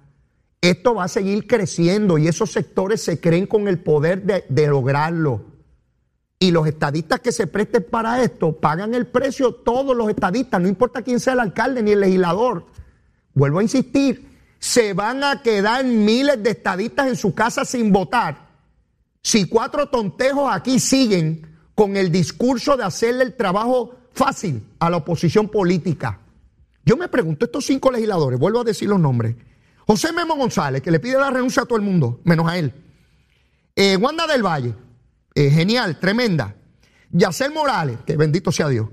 esto 0.61 0.94
va 0.94 1.05
a 1.05 1.09
seguir 1.09 1.46
creciendo 1.46 2.18
y 2.18 2.29
esos 2.29 2.53
sectores 2.53 3.03
se 3.03 3.20
creen 3.20 3.46
con 3.46 3.68
el 3.68 3.79
poder 3.79 4.23
de, 4.23 4.44
de 4.49 4.66
lograrlo. 4.66 5.42
Y 6.38 6.51
los 6.53 6.66
estadistas 6.66 7.20
que 7.20 7.33
se 7.33 7.46
presten 7.46 7.87
para 7.90 8.23
esto 8.23 8.53
pagan 8.53 8.94
el 8.94 9.07
precio, 9.07 9.55
todos 9.55 9.96
los 9.96 10.09
estadistas, 10.09 10.61
no 10.61 10.68
importa 10.68 11.03
quién 11.03 11.20
sea 11.20 11.35
el 11.35 11.40
alcalde 11.40 11.83
ni 11.83 11.92
el 11.92 12.01
legislador. 12.01 12.66
Vuelvo 13.35 13.59
a 13.59 13.62
insistir, 13.62 14.31
se 14.59 14.92
van 14.92 15.23
a 15.25 15.42
quedar 15.42 15.85
miles 15.85 16.42
de 16.42 16.51
estadistas 16.51 17.09
en 17.09 17.16
su 17.16 17.35
casa 17.35 17.64
sin 17.64 17.92
votar. 17.92 18.49
Si 19.23 19.46
cuatro 19.49 19.88
tontejos 19.88 20.51
aquí 20.53 20.79
siguen 20.79 21.46
con 21.75 21.96
el 21.96 22.11
discurso 22.11 22.77
de 22.77 22.85
hacerle 22.85 23.25
el 23.25 23.37
trabajo 23.37 23.96
fácil 24.12 24.62
a 24.79 24.90
la 24.90 24.99
oposición 24.99 25.49
política. 25.49 26.20
Yo 26.85 26.96
me 26.96 27.09
pregunto, 27.09 27.44
estos 27.44 27.66
cinco 27.66 27.90
legisladores, 27.90 28.38
vuelvo 28.38 28.61
a 28.61 28.64
decir 28.64 28.88
los 28.88 29.01
nombres. 29.01 29.37
José 29.90 30.12
Memo 30.12 30.37
González, 30.37 30.83
que 30.83 30.92
le 30.92 31.00
pide 31.00 31.18
la 31.18 31.33
renuncia 31.33 31.62
a 31.62 31.66
todo 31.66 31.76
el 31.76 31.83
mundo, 31.83 32.20
menos 32.22 32.48
a 32.48 32.57
él. 32.57 32.72
Eh, 33.74 33.96
Wanda 33.96 34.24
del 34.29 34.40
Valle, 34.40 34.72
eh, 35.35 35.50
genial, 35.50 35.98
tremenda. 35.98 36.55
Yacel 37.11 37.53
Morales, 37.53 37.98
que 38.07 38.16
bendito 38.16 38.53
sea 38.53 38.68
Dios. 38.68 38.88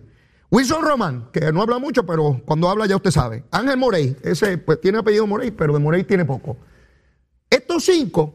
Wilson 0.50 0.82
Román, 0.82 1.30
que 1.32 1.52
no 1.52 1.62
habla 1.62 1.78
mucho, 1.78 2.04
pero 2.04 2.42
cuando 2.44 2.68
habla 2.68 2.88
ya 2.88 2.96
usted 2.96 3.12
sabe. 3.12 3.44
Ángel 3.52 3.78
Morey, 3.78 4.18
ese 4.24 4.58
pues 4.58 4.82
tiene 4.82 4.98
apellido 4.98 5.28
Morey, 5.28 5.52
pero 5.52 5.72
de 5.72 5.78
Morey 5.78 6.04
tiene 6.04 6.26
poco. 6.26 6.58
Estos 7.48 7.86
cinco 7.86 8.34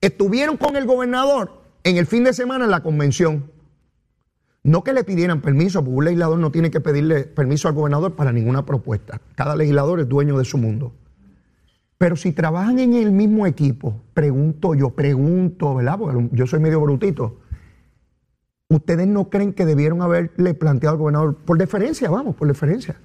estuvieron 0.00 0.56
con 0.56 0.76
el 0.76 0.86
gobernador 0.86 1.60
en 1.82 1.96
el 1.96 2.06
fin 2.06 2.22
de 2.22 2.34
semana 2.34 2.66
en 2.66 2.70
la 2.70 2.84
convención. 2.84 3.50
No 4.62 4.84
que 4.84 4.92
le 4.92 5.02
pidieran 5.02 5.40
permiso, 5.40 5.80
porque 5.80 5.96
un 5.96 6.04
legislador 6.04 6.38
no 6.38 6.52
tiene 6.52 6.70
que 6.70 6.78
pedirle 6.78 7.24
permiso 7.24 7.66
al 7.66 7.74
gobernador 7.74 8.14
para 8.14 8.30
ninguna 8.30 8.64
propuesta. 8.64 9.20
Cada 9.34 9.56
legislador 9.56 9.98
es 9.98 10.08
dueño 10.08 10.38
de 10.38 10.44
su 10.44 10.56
mundo. 10.56 10.94
Pero 12.04 12.16
si 12.16 12.32
trabajan 12.32 12.78
en 12.80 12.92
el 12.92 13.12
mismo 13.12 13.46
equipo, 13.46 14.02
pregunto 14.12 14.74
yo, 14.74 14.90
pregunto, 14.90 15.76
¿verdad? 15.76 15.98
Porque 15.98 16.28
yo 16.32 16.46
soy 16.46 16.60
medio 16.60 16.78
brutito. 16.82 17.40
¿Ustedes 18.68 19.06
no 19.06 19.30
creen 19.30 19.54
que 19.54 19.64
debieron 19.64 20.02
haberle 20.02 20.52
planteado 20.52 20.96
al 20.96 20.98
gobernador, 20.98 21.36
por 21.46 21.56
deferencia, 21.56 22.10
vamos, 22.10 22.36
por 22.36 22.46
deferencia? 22.46 23.00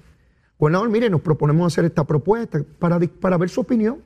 Gobernador, 0.58 0.90
mire, 0.90 1.08
nos 1.08 1.22
proponemos 1.22 1.72
hacer 1.72 1.86
esta 1.86 2.04
propuesta 2.04 2.60
para, 2.78 3.00
para 3.00 3.38
ver 3.38 3.48
su 3.48 3.62
opinión. 3.62 4.04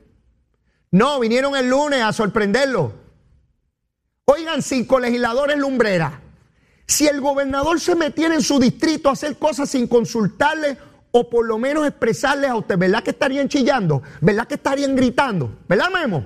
No, 0.91 1.19
vinieron 1.19 1.57
el 1.57 1.69
lunes 1.69 2.01
a 2.01 2.13
sorprenderlo. 2.13 2.93
Oigan, 4.23 4.61
cinco 4.61 5.01
legisladores 5.01 5.57
lumbreras. 5.57 6.13
Si 6.87 7.05
el 7.05 7.19
gobernador 7.19 7.81
se 7.81 7.95
metiera 7.95 8.33
en 8.33 8.41
su 8.41 8.59
distrito 8.59 9.09
a 9.09 9.11
hacer 9.11 9.35
cosas 9.35 9.67
sin 9.67 9.87
consultarle 9.87 10.77
o 11.17 11.29
por 11.29 11.45
lo 11.45 11.57
menos 11.57 11.87
expresarle 11.87 12.45
a 12.45 12.57
usted, 12.57 12.77
¿verdad 12.77 13.01
que 13.01 13.11
estarían 13.11 13.47
chillando? 13.47 14.03
¿Verdad 14.19 14.47
que 14.47 14.55
estarían 14.55 14.97
gritando? 14.97 15.59
¿Verdad, 15.65 15.85
Memo? 15.89 16.25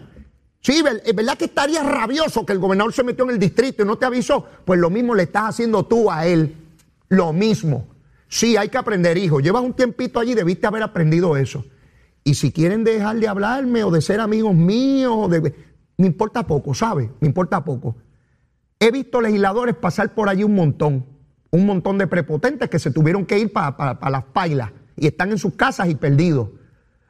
Sí, 0.62 0.84
¿es 1.06 1.16
verdad 1.16 1.38
que 1.38 1.46
estaría 1.46 1.84
rabioso 1.84 2.44
que 2.44 2.54
el 2.54 2.60
gobernador 2.60 2.92
se 2.92 3.04
metió 3.04 3.24
en 3.26 3.30
el 3.30 3.38
distrito 3.38 3.84
y 3.84 3.86
no 3.86 4.00
te 4.00 4.08
avisó? 4.08 4.48
Pues 4.66 4.80
lo 4.80 4.90
mismo 4.90 5.14
le 5.14 5.24
estás 5.24 5.50
haciendo 5.50 5.86
tú 5.86 6.10
a 6.10 6.26
él. 6.26 6.56
Lo 7.08 7.32
mismo. 7.34 7.88
Sí, 8.28 8.58
hay 8.58 8.70
que 8.70 8.80
aprender, 8.80 9.16
hijo. 9.20 9.40
Llevas 9.40 9.62
un 9.62 9.74
tiempito 9.74 10.20
allí, 10.20 10.34
debiste 10.34 10.66
haber 10.66 10.82
aprendido 10.82 11.38
eso. 11.38 11.64
Y 12.24 12.34
si 12.34 12.52
quieren 12.52 12.84
dejar 12.84 13.18
de 13.18 13.28
hablarme 13.28 13.84
o 13.84 13.92
de 13.92 14.02
ser 14.02 14.20
amigos 14.20 14.56
míos, 14.56 15.30
de... 15.30 15.54
me 15.98 16.08
importa 16.08 16.48
poco, 16.48 16.74
¿sabe? 16.74 17.12
Me 17.20 17.28
importa 17.28 17.64
poco. 17.64 17.96
He 18.80 18.90
visto 18.90 19.22
legisladores 19.22 19.76
pasar 19.76 20.16
por 20.16 20.30
allí 20.30 20.44
un 20.44 20.56
montón, 20.56 21.06
un 21.52 21.68
montón 21.68 22.00
de 22.00 22.08
prepotentes 22.08 22.72
que 22.72 22.80
se 22.80 22.90
tuvieron 22.90 23.28
que 23.28 23.38
ir 23.38 23.54
para 23.54 24.10
las 24.10 24.24
pailas 24.24 24.72
y 25.00 25.08
están 25.08 25.32
en 25.32 25.38
sus 25.38 25.56
casas 25.56 25.90
y 25.90 25.96
perdidos. 25.96 26.50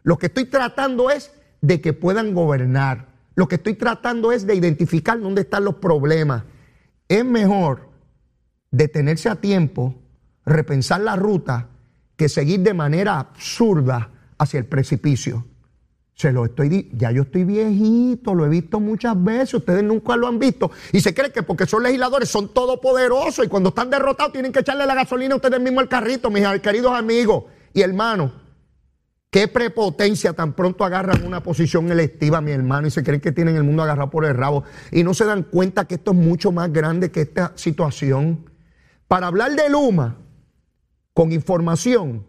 Lo 0.03 0.17
que 0.17 0.27
estoy 0.27 0.45
tratando 0.45 1.09
es 1.09 1.31
de 1.61 1.81
que 1.81 1.93
puedan 1.93 2.33
gobernar 2.33 3.09
lo 3.39 3.47
que 3.47 3.55
estoy 3.55 3.75
tratando 3.75 4.33
es 4.33 4.45
de 4.45 4.53
identificar 4.53 5.17
dónde 5.17 5.43
están 5.43 5.63
los 5.63 5.75
problemas. 5.75 6.43
Es 7.07 7.23
mejor 7.23 7.87
detenerse 8.69 9.29
a 9.29 9.35
tiempo, 9.35 9.95
repensar 10.45 10.99
la 10.99 11.15
ruta, 11.15 11.69
que 12.17 12.27
seguir 12.27 12.59
de 12.59 12.73
manera 12.73 13.17
absurda 13.17 14.11
hacia 14.37 14.57
el 14.57 14.65
precipicio. 14.65 15.45
Se 16.15 16.33
lo 16.33 16.43
estoy 16.43 16.91
ya 16.91 17.11
yo 17.11 17.21
estoy 17.21 17.45
viejito, 17.45 18.35
lo 18.35 18.45
he 18.45 18.49
visto 18.49 18.81
muchas 18.81 19.23
veces, 19.23 19.53
ustedes 19.53 19.85
nunca 19.85 20.17
lo 20.17 20.27
han 20.27 20.37
visto 20.37 20.69
y 20.91 20.99
se 20.99 21.13
cree 21.13 21.31
que 21.31 21.41
porque 21.41 21.65
son 21.65 21.83
legisladores 21.83 22.27
son 22.27 22.49
todopoderosos 22.49 23.45
y 23.45 23.47
cuando 23.47 23.69
están 23.69 23.89
derrotados 23.89 24.33
tienen 24.33 24.51
que 24.51 24.59
echarle 24.59 24.85
la 24.85 24.95
gasolina 24.95 25.35
a 25.35 25.37
ustedes 25.37 25.61
mismos 25.61 25.83
al 25.83 25.87
carrito, 25.87 26.29
mis 26.29 26.45
queridos 26.59 26.91
amigos 26.91 27.45
y 27.73 27.81
hermanos. 27.81 28.31
Qué 29.31 29.47
prepotencia 29.47 30.33
tan 30.33 30.53
pronto 30.53 30.83
agarran 30.83 31.23
una 31.23 31.43
posición 31.43 31.91
electiva, 31.91 32.41
mi 32.41 32.51
hermano, 32.51 32.87
y 32.87 32.91
se 32.91 33.03
creen 33.03 33.21
que 33.21 33.31
tienen 33.31 33.55
el 33.55 33.63
mundo 33.63 33.83
agarrado 33.83 34.09
por 34.09 34.25
el 34.25 34.33
rabo. 34.33 34.63
Y 34.91 35.03
no 35.03 35.13
se 35.13 35.25
dan 35.25 35.43
cuenta 35.43 35.85
que 35.85 35.95
esto 35.95 36.11
es 36.11 36.17
mucho 36.17 36.51
más 36.51 36.73
grande 36.73 37.11
que 37.11 37.21
esta 37.21 37.51
situación. 37.55 38.49
Para 39.07 39.27
hablar 39.27 39.55
de 39.55 39.69
Luma, 39.69 40.17
con 41.13 41.31
información, 41.31 42.25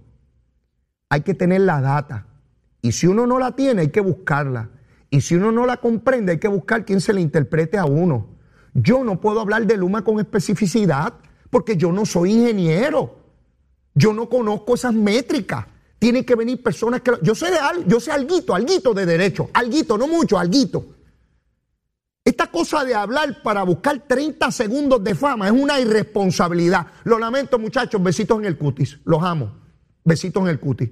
hay 1.09 1.23
que 1.23 1.33
tener 1.33 1.63
la 1.63 1.81
data. 1.81 2.27
Y 2.83 2.93
si 2.93 3.07
uno 3.07 3.27
no 3.27 3.39
la 3.39 3.53
tiene, 3.57 3.83
hay 3.83 3.89
que 3.89 4.01
buscarla. 4.01 4.69
Y 5.09 5.23
si 5.23 5.37
uno 5.37 5.53
no 5.53 5.65
la 5.65 5.79
comprende, 5.79 6.33
hay 6.33 6.39
que 6.39 6.49
buscar 6.49 6.85
quien 6.85 7.01
se 7.01 7.15
la 7.15 7.21
interprete 7.21 7.79
a 7.79 7.87
uno. 7.87 8.29
Yo 8.75 9.05
no 9.05 9.21
puedo 9.21 9.41
hablar 9.41 9.67
de 9.67 9.77
Luma 9.77 10.05
con 10.05 10.21
especificidad 10.21 11.15
porque 11.51 11.77
yo 11.77 11.93
no 11.93 12.05
soy 12.05 12.33
ingeniero. 12.33 13.20
Yo 13.95 14.13
no 14.13 14.29
conozco 14.29 14.75
esas 14.75 14.95
métricas 14.95 15.67
tienen 16.01 16.25
que 16.25 16.35
venir 16.35 16.61
personas 16.63 17.03
que... 17.03 17.13
Yo 17.23 17.35
sé 17.35 17.51
de 17.51 17.59
algo, 17.59 17.85
yo 17.87 18.01
sé 18.01 18.11
alguito, 18.11 18.55
alguito 18.55 18.95
de 18.95 19.05
derecho, 19.05 19.51
alguito, 19.53 19.99
no 19.99 20.09
mucho, 20.09 20.39
alguito. 20.39 20.97
Esta 22.25 22.51
cosa 22.51 22.85
de 22.85 22.95
hablar 22.95 23.43
para 23.43 23.63
buscar 23.65 24.07
30 24.09 24.51
segundos 24.51 25.05
de 25.05 25.15
fama 25.15 25.47
es 25.47 25.53
una 25.53 25.79
irresponsabilidad. 25.79 26.87
Lo 27.05 27.19
lamento, 27.19 27.59
muchachos, 27.59 28.03
besitos 28.03 28.39
en 28.39 28.47
el 28.47 28.57
cutis. 28.57 28.99
Los 29.05 29.23
amo. 29.23 29.59
Besitos 30.03 30.43
en 30.43 30.49
el 30.49 30.59
cutis. 30.59 30.91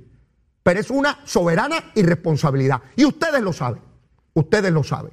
Pero 0.63 0.79
es 0.79 0.91
una 0.91 1.21
soberana 1.25 1.93
irresponsabilidad. 1.95 2.83
Y 2.95 3.07
ustedes 3.07 3.41
lo 3.41 3.55
saben. 3.55 3.81
Ustedes 4.35 4.71
lo 4.71 4.85
saben. 4.85 5.13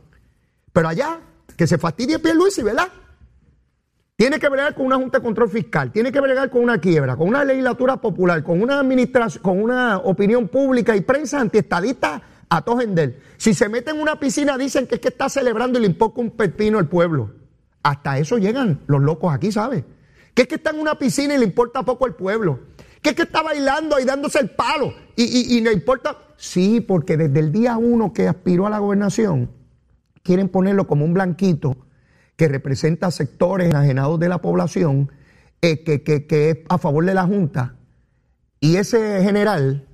Pero 0.74 0.90
allá, 0.90 1.22
que 1.56 1.68
se 1.68 1.78
fastidie 1.78 2.20
Pierluisi, 2.20 2.64
¿verdad? 2.64 2.90
Tiene 4.18 4.40
que 4.40 4.48
bregar 4.48 4.76
con 4.76 4.86
una 4.86 4.96
Junta 4.96 5.18
de 5.18 5.26
Control 5.26 5.50
Fiscal, 5.50 5.92
tiene 5.92 6.10
que 6.10 6.22
bregar 6.22 6.50
con 6.50 6.64
una 6.64 6.80
quiebra, 6.80 7.18
con 7.18 7.28
una 7.28 7.44
legislatura 7.44 7.98
popular, 7.98 8.44
con 8.44 8.62
una 8.62 8.80
administración, 8.80 9.44
con 9.44 9.62
una 9.62 9.98
opinión 9.98 10.48
pública 10.48 10.96
y 10.96 11.02
prensa 11.02 11.42
antiestadista 11.42 12.22
a 12.48 12.62
Tojendel. 12.62 13.20
Si 13.36 13.54
se 13.54 13.68
mete 13.68 13.92
en 13.92 14.00
una 14.00 14.18
piscina 14.18 14.58
dicen 14.58 14.88
que 14.88 14.96
es 14.96 15.02
que 15.02 15.10
está 15.10 15.28
celebrando 15.28 15.80
y 15.80 15.82
le 15.82 15.88
impoca 15.90 16.22
un 16.22 16.32
pepino 16.32 16.78
al 16.78 16.88
pueblo. 16.88 17.34
Hasta 17.84 18.18
eso 18.18 18.38
llegan 18.38 18.80
los 18.88 19.02
locos 19.02 19.34
aquí, 19.34 19.52
¿sabes? 19.52 19.84
Que 20.34 20.44
es 20.44 20.48
que 20.48 20.56
está 20.56 20.70
en 20.70 20.80
una 20.80 20.98
piscina 20.98 21.36
y 21.36 21.38
le 21.38 21.46
importa 21.46 21.84
poco 21.84 22.06
al 22.06 22.16
pueblo. 22.16 22.62
Que 23.02 23.10
es 23.10 23.16
que 23.18 23.24
está 23.24 23.42
bailando 23.44 24.00
y 24.00 24.06
dándose 24.06 24.40
el 24.40 24.50
palo 24.50 24.94
y, 25.18 25.58
y 25.58 25.60
le 25.60 25.74
importa. 25.74 26.18
Sí, 26.38 26.80
porque 26.80 27.18
desde 27.18 27.40
el 27.40 27.52
día 27.52 27.78
uno 27.78 28.14
que 28.14 28.30
aspiró 28.30 28.66
a 28.66 28.70
la 28.70 28.80
gobernación, 28.80 29.52
quieren 30.24 30.48
ponerlo 30.48 30.88
como 30.88 31.04
un 31.04 31.14
blanquito 31.14 31.85
que 32.36 32.48
representa 32.48 33.12
sectores 33.12 33.70
enajenados 33.70 34.20
de 34.20 34.30
la 34.30 34.40
población, 34.40 35.12
eh, 35.62 35.84
que, 35.84 36.50
es 36.50 36.58
a 36.70 36.78
favor 36.78 37.06
de 37.06 37.14
la 37.14 37.24
Junta, 37.24 37.76
y 38.60 38.78
ese 38.78 39.22
general 39.24 39.88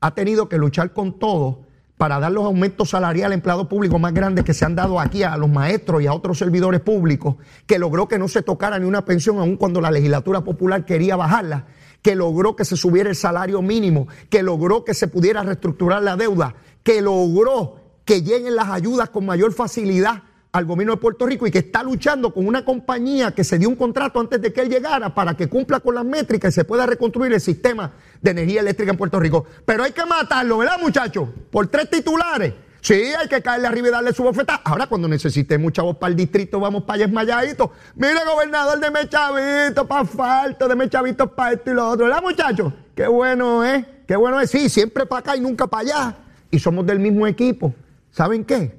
ha 0.00 0.14
tenido 0.14 0.48
que 0.48 0.58
luchar 0.58 0.92
con 0.92 1.18
todo 1.18 1.62
para 1.96 2.20
dar 2.20 2.30
los 2.30 2.44
aumentos 2.44 2.90
salariales 2.90 3.32
a 3.32 3.34
empleados 3.34 3.66
públicos 3.66 4.00
más 4.00 4.14
grandes 4.14 4.44
que 4.44 4.54
se 4.54 4.64
han 4.64 4.76
dado 4.76 5.00
aquí 5.00 5.24
a 5.24 5.36
los 5.36 5.50
maestros 5.50 6.00
y 6.00 6.06
a 6.06 6.12
otros 6.12 6.38
servidores 6.38 6.80
públicos, 6.80 7.36
que 7.66 7.78
logró 7.78 8.06
que 8.06 8.18
no 8.18 8.28
se 8.28 8.42
tocara 8.42 8.78
ni 8.78 8.86
una 8.86 9.04
pensión 9.04 9.38
aun 9.38 9.56
cuando 9.56 9.80
la 9.80 9.90
legislatura 9.90 10.42
popular 10.42 10.84
quería 10.84 11.16
bajarla, 11.16 11.66
que 12.02 12.14
logró 12.14 12.54
que 12.54 12.64
se 12.64 12.76
subiera 12.76 13.10
el 13.10 13.16
salario 13.16 13.62
mínimo, 13.62 14.06
que 14.30 14.44
logró 14.44 14.84
que 14.84 14.94
se 14.94 15.08
pudiera 15.08 15.42
reestructurar 15.42 16.02
la 16.02 16.16
deuda, 16.16 16.54
que 16.84 17.02
logró 17.02 17.80
que 18.04 18.22
lleguen 18.22 18.54
las 18.54 18.68
ayudas 18.68 19.10
con 19.10 19.26
mayor 19.26 19.52
facilidad 19.52 20.22
al 20.52 20.64
gobierno 20.64 20.94
de 20.94 21.00
Puerto 21.00 21.26
Rico 21.26 21.46
y 21.46 21.50
que 21.50 21.58
está 21.58 21.82
luchando 21.82 22.32
con 22.32 22.46
una 22.46 22.64
compañía 22.64 23.32
que 23.32 23.44
se 23.44 23.58
dio 23.58 23.68
un 23.68 23.76
contrato 23.76 24.18
antes 24.18 24.40
de 24.40 24.52
que 24.52 24.62
él 24.62 24.70
llegara 24.70 25.14
para 25.14 25.36
que 25.36 25.48
cumpla 25.48 25.80
con 25.80 25.94
las 25.94 26.04
métricas 26.04 26.52
y 26.52 26.54
se 26.54 26.64
pueda 26.64 26.86
reconstruir 26.86 27.32
el 27.32 27.40
sistema 27.40 27.92
de 28.20 28.30
energía 28.30 28.60
eléctrica 28.60 28.92
en 28.92 28.96
Puerto 28.96 29.20
Rico. 29.20 29.44
Pero 29.64 29.84
hay 29.84 29.92
que 29.92 30.04
matarlo, 30.04 30.58
¿verdad, 30.58 30.78
muchachos? 30.80 31.28
Por 31.50 31.66
tres 31.68 31.90
titulares. 31.90 32.54
Sí, 32.80 32.94
hay 32.94 33.28
que 33.28 33.42
caerle 33.42 33.66
arriba 33.66 33.88
y 33.88 33.90
darle 33.90 34.12
su 34.12 34.22
bofeta. 34.22 34.62
Ahora, 34.64 34.86
cuando 34.86 35.08
necesitemos 35.08 35.72
chavos 35.72 35.96
para 35.96 36.10
el 36.10 36.16
distrito, 36.16 36.60
vamos 36.60 36.84
para 36.84 36.94
allá 36.94 37.04
esmayaditos. 37.06 37.70
Mire, 37.96 38.20
gobernador, 38.24 38.78
deme 38.78 39.08
chavito 39.08 39.86
para 39.86 40.04
falta, 40.04 40.68
deme 40.68 40.88
chavitos 40.88 41.30
para 41.32 41.54
esto 41.54 41.72
y 41.72 41.74
lo 41.74 41.88
otro. 41.90 42.06
¿Verdad, 42.06 42.22
muchachos? 42.22 42.72
Qué 42.94 43.06
bueno 43.06 43.64
¿eh? 43.64 43.84
Qué 44.06 44.16
bueno. 44.16 44.44
Sí, 44.46 44.68
siempre 44.68 45.06
para 45.06 45.20
acá 45.20 45.36
y 45.36 45.40
nunca 45.40 45.66
para 45.66 45.82
allá. 45.82 46.16
Y 46.50 46.58
somos 46.60 46.86
del 46.86 47.00
mismo 47.00 47.26
equipo. 47.26 47.74
¿Saben 48.12 48.44
qué? 48.44 48.77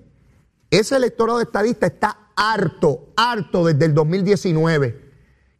Ese 0.71 0.95
electorado 0.95 1.41
estadista 1.41 1.87
está 1.87 2.31
harto, 2.35 3.09
harto 3.15 3.65
desde 3.65 3.85
el 3.85 3.93
2019. 3.93 5.09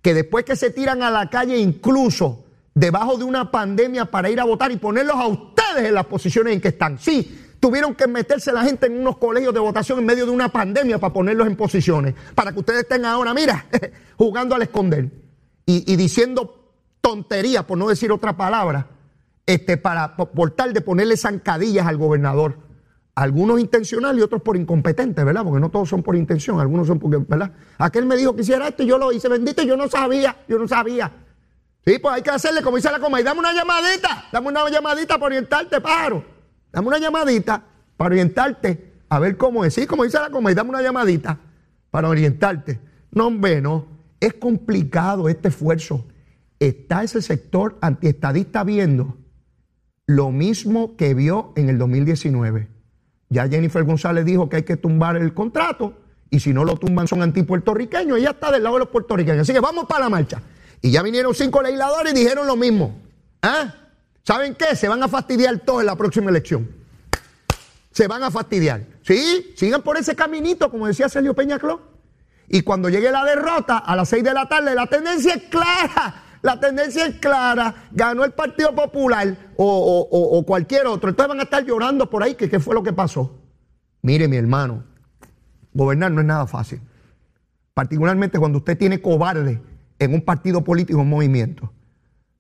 Que 0.02 0.13
después 0.13 0.45
que 0.45 0.56
se 0.56 0.69
tiran 0.69 1.04
a 1.04 1.10
la 1.10 1.30
calle 1.30 1.58
incluso 1.58 2.45
debajo 2.74 3.17
de 3.17 3.26
una 3.26 3.52
pandemia 3.52 4.06
para 4.06 4.30
ir 4.30 4.39
a 4.39 4.45
votar 4.45 4.72
y 4.72 4.78
ponerlos 4.78 5.15
a 5.15 5.28
ustedes 5.28 5.86
en 5.86 5.93
las 5.93 6.06
posiciones 6.06 6.54
en 6.54 6.62
que 6.62 6.69
están. 6.69 6.98
Sí, 6.98 7.50
tuvieron 7.60 7.95
que 7.95 8.08
meterse 8.08 8.52
la 8.54 8.63
gente 8.63 8.88
en 8.88 9.00
unos 9.00 9.17
colegios 9.17 9.54
de 9.54 9.60
votación 9.60 10.00
en 10.00 10.06
medio 10.06 10.26
de 10.26 10.32
una 10.32 10.50
pandemia 10.50 10.98
para 10.98 11.13
ponerlos 11.13 11.48
en 11.48 11.56
posiciones, 11.56 12.15
para 12.36 12.52
que 12.52 12.60
ustedes 12.60 12.82
estén 12.82 13.06
ahora, 13.06 13.34
mira, 13.34 13.65
jugando 14.17 14.56
al 14.56 14.62
esconder 14.62 15.10
y, 15.65 15.95
diciendo 15.98 16.72
tonterías, 17.02 17.63
por 17.65 17.78
no 17.78 17.88
decir 17.88 18.12
otra 18.12 18.36
palabra, 18.36 18.88
este, 19.45 19.78
para, 19.78 20.15
por 20.15 20.52
tal 20.52 20.74
de 20.74 20.82
ponerle 20.82 21.15
zancadillas 21.15 21.86
al 21.86 21.98
gobernador. 21.98 22.68
Algunos 23.19 23.60
intencional 23.60 24.17
y 24.17 24.21
otros 24.21 24.41
por 24.41 24.55
incompetentes, 24.55 25.25
¿verdad? 25.25 25.43
Porque 25.43 25.60
no 25.60 25.69
todos 25.69 25.89
son 25.89 26.01
por 26.01 26.15
intención, 26.15 26.58
algunos 26.58 26.88
son 26.88 26.99
porque, 26.99 27.17
¿verdad? 27.17 27.51
Aquel 27.77 28.05
me 28.05 28.15
dijo 28.15 28.34
que 28.34 28.43
hiciera 28.43 28.69
esto 28.69 28.82
y 28.84 28.86
yo 28.86 28.97
lo 28.97 29.12
hice, 29.12 29.27
bendito, 29.27 29.62
yo 29.62 29.75
no 29.75 29.89
sabía, 29.89 30.38
yo 30.47 30.58
no 30.58 30.69
sabía. 30.69 31.12
Sí, 31.86 31.99
pues 31.99 32.15
hay 32.15 32.21
que 32.21 32.29
hacerle 32.29 32.62
como 32.62 32.77
dice 32.77 32.89
la 32.89 32.97
coma 32.99 33.19
y 33.19 33.23
dame 33.25 33.41
una 33.41 33.51
llamadita, 33.51 34.29
dame 34.32 34.47
una 34.47 34.69
llamadita 34.69 35.15
para 35.15 35.25
orientarte, 35.25 35.82
pájaro. 35.82 36.23
Dame 36.71 36.88
una 36.88 36.97
llamadita 36.97 37.62
para 37.97 38.13
orientarte 38.13 38.93
a 39.10 39.19
ver 39.19 39.36
cómo 39.36 39.65
es. 39.65 39.73
Sí, 39.73 39.86
como 39.86 40.05
dice 40.05 40.17
la 40.17 40.29
coma 40.29 40.53
y 40.53 40.55
dame 40.55 40.69
una 40.69 40.82
llamadita 40.82 41.39
para 41.91 42.08
orientarte. 42.08 42.79
No, 43.12 43.27
hombre, 43.27 43.60
no. 43.60 43.86
Es 44.21 44.36
complicado 44.36 45.27
este 45.27 45.49
esfuerzo. 45.49 46.05
Está 46.58 47.03
ese 47.03 47.21
sector 47.21 47.77
antiestadista 47.82 48.63
viendo 48.63 49.17
lo 50.05 50.32
mismo 50.32 50.95
que 50.95 51.13
vio 51.13 51.51
en 51.58 51.67
el 51.67 51.77
2019 51.77 52.79
ya 53.30 53.48
Jennifer 53.48 53.84
González 53.84 54.26
dijo 54.26 54.50
que 54.50 54.58
hay 54.58 54.63
que 54.63 54.76
tumbar 54.76 55.15
el 55.15 55.34
contrato 55.34 55.94
y 56.30 56.39
si 56.39 56.54
no 56.54 56.65
lo 56.65 56.78
tumban 56.78 57.08
son 57.08 57.22
antipuertorriqueños. 57.22 58.18
Ella 58.18 58.32
está 58.32 58.52
del 58.52 58.63
lado 58.63 58.76
de 58.76 58.80
los 58.80 58.89
puertorriqueños. 58.89 59.42
Así 59.42 59.54
que 59.54 59.60
vamos 59.60 59.86
para 59.86 60.02
la 60.02 60.10
marcha. 60.10 60.42
Y 60.82 60.92
ya 60.92 61.04
vinieron 61.04 61.34
cinco 61.36 61.62
legisladores 61.62 62.13
y 62.13 62.20
dijeron 62.20 62.48
lo 62.48 62.56
mismo. 62.56 63.00
¿Ah? 63.42 63.76
¿Saben 64.24 64.56
qué? 64.56 64.76
Se 64.76 64.88
van 64.88 65.02
a 65.04 65.08
fastidiar 65.08 65.60
todos 65.60 65.82
en 65.82 65.88
la 65.88 65.96
próxima 65.96 66.30
elección. 66.30 66.70
Se 67.92 68.08
van 68.08 68.24
a 68.24 68.32
fastidiar. 68.32 68.86
Sí, 69.04 69.54
sigan 69.56 69.82
por 69.82 69.98
ese 69.98 70.15
caminito, 70.15 70.70
como 70.70 70.88
decía 70.88 71.10
Sergio 71.10 71.34
Peñacló. 71.34 71.82
Y 72.48 72.62
cuando 72.62 72.89
llegue 72.89 73.12
la 73.12 73.26
derrota 73.26 73.78
a 73.78 73.96
las 73.96 74.10
seis 74.10 74.24
de 74.24 74.34
la 74.34 74.48
tarde, 74.48 74.74
la 74.74 74.88
tendencia 74.88 75.34
es 75.34 75.44
clara 75.44 76.24
la 76.41 76.60
tendencia 76.60 77.06
es 77.06 77.15
clara, 77.15 77.88
ganó 77.91 78.23
el 78.23 78.32
Partido 78.32 78.73
Popular 78.73 79.36
o, 79.58 80.43
cualquier 80.45 80.88
otro. 80.88 81.10
Entonces 81.10 81.30
van 81.30 81.39
a 81.39 81.43
estar 81.43 81.65
llorando 81.65 82.10
por 82.10 82.23
ahí 82.23 82.36
que 82.36 82.49
qué 82.49 82.60
fue 82.60 82.73
lo 82.73 82.84
que 82.84 82.93
pasó. 82.93 83.38
Mire, 84.02 84.28
mi 84.28 84.38
hermano, 84.38 84.84
gobernar 85.73 86.12
no 86.12 86.21
es 86.21 86.28
nada 86.28 86.47
fácil. 86.47 86.82
Particularmente 87.73 88.39
cuando 88.39 88.60
usted 88.60 88.78
tiene 88.78 89.02
cobarde 89.02 89.62
en 89.99 90.13
un 90.13 90.21
partido 90.21 90.63
político, 90.63 90.99
un 90.99 91.10
movimiento. 91.10 91.73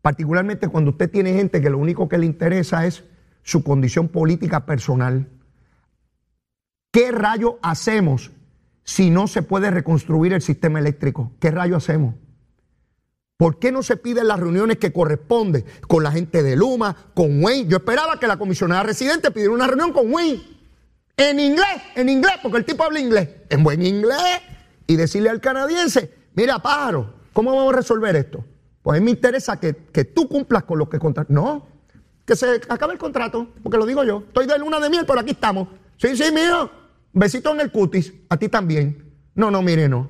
Particularmente 0.01 0.69
cuando 0.69 0.91
usted 0.91 1.09
tiene 1.11 1.33
gente 1.33 1.61
que 1.61 1.69
lo 1.69 1.77
único 1.77 2.07
que 2.07 2.17
le 2.17 2.25
interesa 2.25 2.85
es 2.85 3.03
su 3.43 3.63
condición 3.63 4.07
política 4.07 4.65
personal. 4.65 5.27
¿Qué 6.91 7.11
rayo 7.11 7.59
hacemos 7.61 8.31
si 8.83 9.09
no 9.09 9.27
se 9.27 9.43
puede 9.43 9.71
reconstruir 9.71 10.33
el 10.33 10.41
sistema 10.41 10.79
eléctrico? 10.79 11.33
¿Qué 11.39 11.51
rayo 11.51 11.75
hacemos? 11.75 12.15
¿Por 13.39 13.57
qué 13.57 13.71
no 13.71 13.83
se 13.83 13.95
piden 13.95 14.27
las 14.27 14.37
reuniones 14.37 14.79
que 14.79 14.91
corresponden 14.91 15.63
con 15.87 16.03
la 16.03 16.11
gente 16.11 16.43
de 16.43 16.57
Luma, 16.57 16.93
con 17.13 17.41
Wayne? 17.41 17.69
Yo 17.69 17.77
esperaba 17.77 18.19
que 18.19 18.27
la 18.27 18.35
comisionada 18.35 18.83
residente 18.83 19.31
pidiera 19.31 19.53
una 19.53 19.65
reunión 19.65 19.93
con 19.93 20.11
Wayne. 20.11 20.43
En 21.15 21.39
inglés, 21.39 21.81
en 21.95 22.09
inglés, 22.09 22.33
porque 22.43 22.57
el 22.57 22.65
tipo 22.65 22.83
habla 22.83 22.99
inglés. 22.99 23.29
En 23.47 23.63
buen 23.63 23.81
inglés. 23.81 24.41
Y 24.87 24.97
decirle 24.97 25.29
al 25.29 25.39
canadiense, 25.39 26.13
mira, 26.35 26.59
pájaro, 26.59 27.13
¿cómo 27.31 27.55
vamos 27.55 27.73
a 27.73 27.77
resolver 27.77 28.13
esto? 28.17 28.43
Pues 28.83 28.97
a 28.97 28.99
mí 28.99 29.05
me 29.05 29.11
interesa 29.11 29.57
que, 29.57 29.71
tú 30.03 30.27
cumplas 30.27 30.65
con 30.65 30.77
lo 30.77 30.89
que 30.89 30.99
contrato. 30.99 31.31
No, 31.31 31.65
que 32.25 32.35
se 32.35 32.59
acabe 32.67 32.91
el 32.91 32.99
contrato, 32.99 33.53
porque 33.63 33.77
lo 33.77 33.85
digo 33.85 34.03
yo. 34.03 34.25
Estoy 34.27 34.47
de 34.47 34.59
luna 34.59 34.81
de 34.81 34.89
miel, 34.89 35.05
pero 35.07 35.21
aquí 35.21 35.31
estamos. 35.31 35.69
Sí, 35.95 36.13
sí, 36.17 36.29
mío. 36.33 36.69
Besito 37.13 37.53
en 37.53 37.61
el 37.61 37.71
cutis, 37.71 38.13
a 38.27 38.35
ti 38.35 38.49
también. 38.49 39.13
No, 39.33 39.49
no, 39.49 39.61
mire, 39.61 39.87
no. 39.87 40.09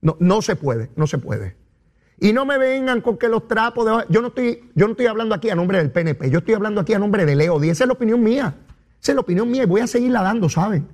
No, 0.00 0.16
no 0.20 0.42
se 0.42 0.54
puede, 0.54 0.90
no 0.94 1.08
se 1.08 1.18
puede. 1.18 1.60
Y 2.22 2.32
no 2.32 2.46
me 2.46 2.56
vengan 2.56 3.00
con 3.00 3.18
que 3.18 3.26
los 3.26 3.48
trapos 3.48 3.84
de... 3.84 4.04
Yo 4.08 4.22
no 4.22 4.28
estoy, 4.28 4.70
yo 4.76 4.86
no 4.86 4.92
estoy 4.92 5.06
hablando 5.06 5.34
aquí 5.34 5.50
a 5.50 5.56
nombre 5.56 5.78
del 5.78 5.90
PNP, 5.90 6.30
yo 6.30 6.38
estoy 6.38 6.54
hablando 6.54 6.80
aquí 6.80 6.94
a 6.94 7.00
nombre 7.00 7.26
de 7.26 7.34
Leo. 7.34 7.60
Esa 7.60 7.82
es 7.82 7.88
la 7.88 7.94
opinión 7.94 8.22
mía. 8.22 8.54
Esa 9.02 9.10
es 9.10 9.16
la 9.16 9.22
opinión 9.22 9.50
mía 9.50 9.64
y 9.64 9.66
voy 9.66 9.80
a 9.80 9.88
seguirla 9.88 10.22
dando, 10.22 10.48
¿saben? 10.48 10.86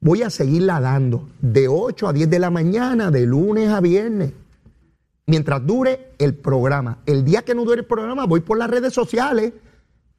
Voy 0.00 0.24
a 0.24 0.30
seguirla 0.30 0.80
dando 0.80 1.28
de 1.40 1.68
8 1.68 2.08
a 2.08 2.12
10 2.12 2.28
de 2.28 2.40
la 2.40 2.50
mañana, 2.50 3.12
de 3.12 3.24
lunes 3.24 3.68
a 3.68 3.80
viernes, 3.80 4.32
mientras 5.26 5.64
dure 5.64 6.10
el 6.18 6.34
programa. 6.34 6.98
El 7.06 7.24
día 7.24 7.42
que 7.42 7.54
no 7.54 7.64
dure 7.64 7.78
el 7.78 7.86
programa, 7.86 8.26
voy 8.26 8.40
por 8.40 8.58
las 8.58 8.68
redes 8.68 8.92
sociales. 8.92 9.52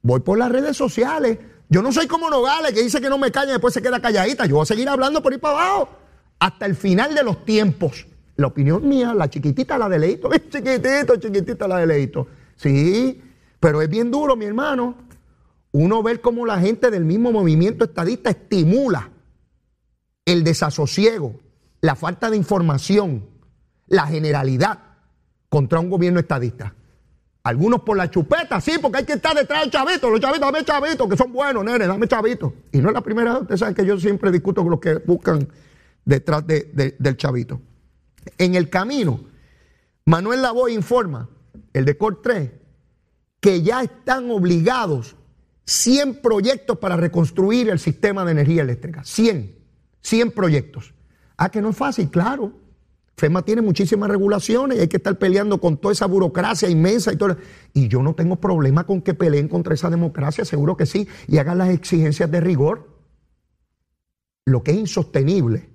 Voy 0.00 0.20
por 0.20 0.38
las 0.38 0.50
redes 0.50 0.74
sociales. 0.74 1.36
Yo 1.68 1.82
no 1.82 1.92
soy 1.92 2.06
como 2.06 2.30
Nogales, 2.30 2.72
que 2.72 2.82
dice 2.82 2.98
que 3.02 3.10
no 3.10 3.18
me 3.18 3.30
calla 3.30 3.50
y 3.50 3.52
después 3.52 3.74
se 3.74 3.82
queda 3.82 4.00
calladita. 4.00 4.46
Yo 4.46 4.54
voy 4.54 4.62
a 4.62 4.66
seguir 4.66 4.88
hablando 4.88 5.22
por 5.22 5.34
ahí 5.34 5.38
para 5.38 5.58
abajo 5.58 5.90
hasta 6.38 6.64
el 6.64 6.76
final 6.76 7.14
de 7.14 7.24
los 7.24 7.44
tiempos. 7.44 8.06
La 8.36 8.48
opinión 8.48 8.88
mía, 8.88 9.14
la 9.14 9.28
chiquitita, 9.28 9.78
la 9.78 9.88
de 9.88 9.98
Leito. 9.98 10.30
Chiquitito, 10.50 11.16
chiquitita, 11.16 11.68
la 11.68 11.78
de 11.78 11.86
Leito. 11.86 12.26
Sí, 12.56 13.22
pero 13.60 13.80
es 13.80 13.88
bien 13.88 14.10
duro, 14.10 14.36
mi 14.36 14.44
hermano. 14.44 14.96
Uno 15.72 16.02
ver 16.02 16.20
cómo 16.20 16.46
la 16.46 16.58
gente 16.58 16.90
del 16.90 17.04
mismo 17.04 17.32
movimiento 17.32 17.84
estadista 17.84 18.30
estimula 18.30 19.10
el 20.24 20.44
desasosiego, 20.44 21.40
la 21.80 21.94
falta 21.94 22.30
de 22.30 22.36
información, 22.36 23.26
la 23.86 24.06
generalidad 24.06 24.78
contra 25.48 25.80
un 25.80 25.90
gobierno 25.90 26.20
estadista. 26.20 26.74
Algunos 27.44 27.82
por 27.82 27.96
la 27.96 28.10
chupeta, 28.10 28.60
sí, 28.60 28.72
porque 28.80 28.98
hay 28.98 29.04
que 29.04 29.12
estar 29.12 29.36
detrás 29.36 29.60
del 29.60 29.70
chavito. 29.70 30.08
Los 30.08 30.18
chavitos, 30.18 30.50
dame 30.50 30.64
chavitos, 30.64 31.08
que 31.08 31.16
son 31.16 31.32
buenos, 31.32 31.62
nene, 31.64 31.86
dame 31.86 32.08
chavitos. 32.08 32.52
Y 32.72 32.78
no 32.78 32.88
es 32.88 32.94
la 32.94 33.02
primera 33.02 33.32
vez, 33.34 33.42
ustedes 33.42 33.60
saben 33.60 33.74
que 33.74 33.84
yo 33.84 33.98
siempre 33.98 34.30
discuto 34.30 34.62
con 34.62 34.70
los 34.70 34.80
que 34.80 34.94
buscan 34.94 35.46
detrás 36.04 36.46
del 36.46 37.16
chavito. 37.16 37.60
En 38.38 38.54
el 38.54 38.70
camino, 38.70 39.24
Manuel 40.06 40.42
Lavoy 40.42 40.74
informa, 40.74 41.28
el 41.72 41.84
de 41.84 41.96
COR 41.96 42.22
3, 42.22 42.50
que 43.40 43.62
ya 43.62 43.82
están 43.82 44.30
obligados 44.30 45.16
100 45.66 46.20
proyectos 46.20 46.78
para 46.78 46.96
reconstruir 46.96 47.70
el 47.70 47.78
sistema 47.78 48.24
de 48.24 48.32
energía 48.32 48.62
eléctrica. 48.62 49.04
100, 49.04 49.54
100 50.00 50.30
proyectos. 50.32 50.94
Ah, 51.36 51.50
que 51.50 51.60
no 51.60 51.70
es 51.70 51.76
fácil, 51.76 52.10
claro. 52.10 52.52
FEMA 53.16 53.42
tiene 53.42 53.62
muchísimas 53.62 54.10
regulaciones 54.10 54.76
y 54.76 54.80
hay 54.80 54.88
que 54.88 54.96
estar 54.96 55.18
peleando 55.18 55.60
con 55.60 55.78
toda 55.78 55.92
esa 55.92 56.06
burocracia 56.06 56.68
inmensa 56.68 57.12
y 57.12 57.16
todo. 57.16 57.36
Y 57.72 57.88
yo 57.88 58.02
no 58.02 58.14
tengo 58.14 58.36
problema 58.36 58.84
con 58.84 59.02
que 59.02 59.14
peleen 59.14 59.48
contra 59.48 59.74
esa 59.74 59.88
democracia, 59.88 60.44
seguro 60.44 60.76
que 60.76 60.86
sí, 60.86 61.08
y 61.28 61.38
hagan 61.38 61.58
las 61.58 61.70
exigencias 61.70 62.30
de 62.30 62.40
rigor. 62.40 62.88
Lo 64.44 64.62
que 64.62 64.72
es 64.72 64.78
insostenible 64.78 65.70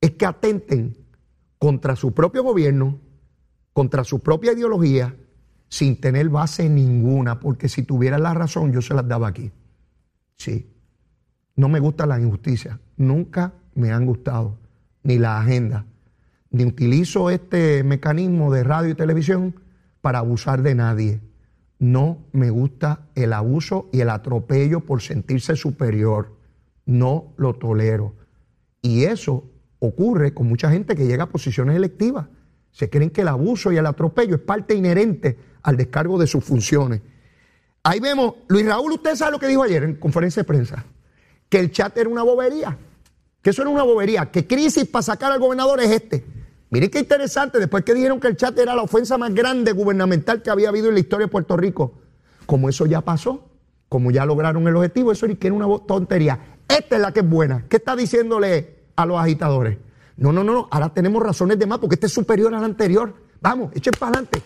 es 0.00 0.12
que 0.12 0.26
atenten 0.26 0.96
contra 1.58 1.96
su 1.96 2.12
propio 2.14 2.42
gobierno, 2.42 2.98
contra 3.72 4.04
su 4.04 4.20
propia 4.20 4.52
ideología, 4.52 5.14
sin 5.68 6.00
tener 6.00 6.28
base 6.28 6.68
ninguna, 6.68 7.40
porque 7.40 7.68
si 7.68 7.82
tuviera 7.82 8.18
la 8.18 8.34
razón 8.34 8.72
yo 8.72 8.80
se 8.80 8.94
las 8.94 9.06
daba 9.06 9.28
aquí. 9.28 9.52
Sí, 10.36 10.70
no 11.56 11.68
me 11.68 11.80
gusta 11.80 12.06
la 12.06 12.20
injusticia, 12.20 12.80
nunca 12.96 13.54
me 13.74 13.92
han 13.92 14.06
gustado, 14.06 14.58
ni 15.02 15.18
la 15.18 15.40
agenda, 15.40 15.86
ni 16.50 16.64
utilizo 16.64 17.30
este 17.30 17.82
mecanismo 17.84 18.52
de 18.52 18.64
radio 18.64 18.90
y 18.90 18.94
televisión 18.94 19.54
para 20.00 20.20
abusar 20.20 20.62
de 20.62 20.74
nadie. 20.74 21.20
No 21.78 22.18
me 22.32 22.50
gusta 22.50 23.06
el 23.14 23.32
abuso 23.32 23.88
y 23.92 24.00
el 24.00 24.10
atropello 24.10 24.80
por 24.80 25.02
sentirse 25.02 25.54
superior. 25.54 26.36
No 26.86 27.34
lo 27.36 27.54
tolero. 27.54 28.14
Y 28.82 29.04
eso 29.04 29.44
ocurre 29.80 30.34
con 30.34 30.46
mucha 30.46 30.70
gente 30.70 30.94
que 30.94 31.06
llega 31.06 31.24
a 31.24 31.28
posiciones 31.28 31.76
electivas. 31.76 32.26
Se 32.70 32.90
creen 32.90 33.10
que 33.10 33.22
el 33.22 33.28
abuso 33.28 33.72
y 33.72 33.76
el 33.76 33.86
atropello 33.86 34.36
es 34.36 34.40
parte 34.40 34.74
inherente 34.74 35.38
al 35.62 35.76
descargo 35.76 36.18
de 36.18 36.26
sus 36.26 36.44
funciones. 36.44 37.00
Ahí 37.82 38.00
vemos, 38.00 38.34
Luis 38.48 38.66
Raúl, 38.66 38.92
usted 38.92 39.14
sabe 39.14 39.32
lo 39.32 39.38
que 39.38 39.46
dijo 39.46 39.62
ayer 39.62 39.84
en 39.84 39.94
conferencia 39.96 40.42
de 40.42 40.46
prensa, 40.46 40.84
que 41.48 41.58
el 41.58 41.70
chat 41.70 41.96
era 41.96 42.08
una 42.08 42.22
bobería, 42.22 42.76
que 43.40 43.50
eso 43.50 43.62
era 43.62 43.70
una 43.70 43.82
bobería, 43.82 44.30
que 44.30 44.46
crisis 44.46 44.86
para 44.86 45.02
sacar 45.02 45.32
al 45.32 45.40
gobernador 45.40 45.80
es 45.80 45.90
este. 45.90 46.24
Miren 46.70 46.90
qué 46.90 46.98
interesante, 46.98 47.58
después 47.58 47.84
que 47.84 47.94
dijeron 47.94 48.20
que 48.20 48.28
el 48.28 48.36
chat 48.36 48.58
era 48.58 48.74
la 48.74 48.82
ofensa 48.82 49.16
más 49.16 49.32
grande 49.32 49.72
gubernamental 49.72 50.42
que 50.42 50.50
había 50.50 50.68
habido 50.68 50.88
en 50.88 50.94
la 50.94 51.00
historia 51.00 51.26
de 51.26 51.30
Puerto 51.30 51.56
Rico, 51.56 51.94
como 52.44 52.68
eso 52.68 52.84
ya 52.84 53.00
pasó, 53.00 53.48
como 53.88 54.10
ya 54.10 54.26
lograron 54.26 54.68
el 54.68 54.76
objetivo, 54.76 55.12
eso 55.12 55.26
ni 55.26 55.36
que 55.36 55.46
era 55.46 55.56
una 55.56 55.66
tontería. 55.86 56.58
Esta 56.68 56.96
es 56.96 57.02
la 57.02 57.12
que 57.12 57.20
es 57.20 57.28
buena. 57.28 57.64
¿Qué 57.68 57.78
está 57.78 57.96
diciéndole 57.96 58.77
a 58.98 59.06
los 59.06 59.18
agitadores? 59.18 59.78
No, 60.16 60.32
no, 60.32 60.42
no, 60.42 60.68
ahora 60.70 60.88
tenemos 60.88 61.22
razones 61.22 61.58
de 61.58 61.66
más 61.66 61.78
porque 61.78 61.94
este 61.94 62.06
es 62.06 62.12
superior 62.12 62.52
al 62.52 62.64
anterior. 62.64 63.14
Vamos, 63.40 63.70
echen 63.74 63.92
para 63.98 64.10
adelante. 64.10 64.42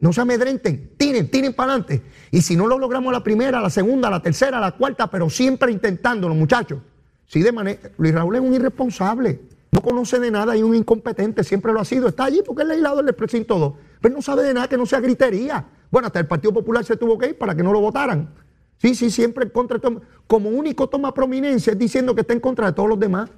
No 0.00 0.12
se 0.12 0.20
amedrenten, 0.20 0.90
tiren, 0.96 1.30
tiren 1.30 1.54
para 1.54 1.72
adelante. 1.72 2.02
Y 2.32 2.42
si 2.42 2.56
no 2.56 2.66
lo 2.66 2.78
logramos 2.78 3.12
la 3.12 3.22
primera, 3.22 3.60
la 3.60 3.70
segunda, 3.70 4.10
la 4.10 4.20
tercera, 4.20 4.58
la 4.58 4.72
cuarta, 4.72 5.08
pero 5.08 5.30
siempre 5.30 5.70
intentándolo, 5.70 6.34
muchachos. 6.34 6.80
Sí, 7.26 7.42
de 7.42 7.52
manera. 7.52 7.78
Luis 7.96 8.12
Raúl 8.12 8.34
es 8.34 8.42
un 8.42 8.52
irresponsable. 8.54 9.40
No 9.70 9.80
conoce 9.80 10.18
de 10.18 10.30
nada 10.30 10.56
y 10.56 10.62
un 10.62 10.74
incompetente, 10.74 11.44
siempre 11.44 11.72
lo 11.72 11.80
ha 11.80 11.84
sido. 11.84 12.08
Está 12.08 12.24
allí 12.24 12.42
porque 12.44 12.62
es 12.62 12.68
legislador 12.68 13.04
del 13.04 13.14
precinto 13.14 13.54
todo. 13.54 13.76
Pero 14.00 14.16
no 14.16 14.22
sabe 14.22 14.42
de 14.42 14.52
nada 14.52 14.68
que 14.68 14.76
no 14.76 14.84
sea 14.84 15.00
gritería. 15.00 15.64
Bueno, 15.90 16.06
hasta 16.06 16.18
el 16.18 16.26
Partido 16.26 16.52
Popular 16.52 16.84
se 16.84 16.96
tuvo 16.96 17.16
que 17.16 17.28
ir 17.28 17.38
para 17.38 17.54
que 17.54 17.62
no 17.62 17.72
lo 17.72 17.80
votaran. 17.80 18.34
Sí, 18.78 18.96
sí, 18.96 19.10
siempre 19.10 19.44
en 19.44 19.50
contra 19.50 19.78
de 19.78 20.00
Como 20.26 20.50
único 20.50 20.88
toma 20.88 21.14
prominencia 21.14 21.72
es 21.72 21.78
diciendo 21.78 22.14
que 22.14 22.22
está 22.22 22.32
en 22.32 22.40
contra 22.40 22.66
de 22.66 22.72
todos 22.72 22.88
los 22.88 22.98
demás. 22.98 23.30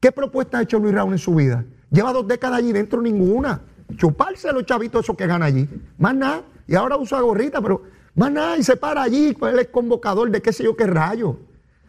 ¿Qué 0.00 0.12
propuesta 0.12 0.58
ha 0.58 0.62
hecho 0.62 0.78
Luis 0.78 0.94
Raúl 0.94 1.12
en 1.12 1.18
su 1.18 1.34
vida? 1.34 1.64
Lleva 1.90 2.12
dos 2.12 2.26
décadas 2.26 2.58
allí 2.58 2.72
dentro, 2.72 3.00
ninguna. 3.00 3.62
Chuparse 3.96 4.48
a 4.48 4.52
los 4.52 4.66
chavitos 4.66 5.04
esos 5.04 5.16
que 5.16 5.26
ganan 5.26 5.42
allí. 5.42 5.68
Más 5.98 6.14
nada. 6.14 6.42
Y 6.66 6.74
ahora 6.74 6.96
usa 6.96 7.20
gorrita, 7.20 7.60
pero 7.60 7.82
más 8.14 8.30
nada. 8.30 8.56
Y 8.58 8.62
se 8.62 8.76
para 8.76 9.02
allí. 9.02 9.36
Él 9.40 9.58
es 9.58 9.68
convocador 9.68 10.30
de 10.30 10.42
qué 10.42 10.52
sé 10.52 10.64
yo 10.64 10.76
qué 10.76 10.86
rayo. 10.86 11.38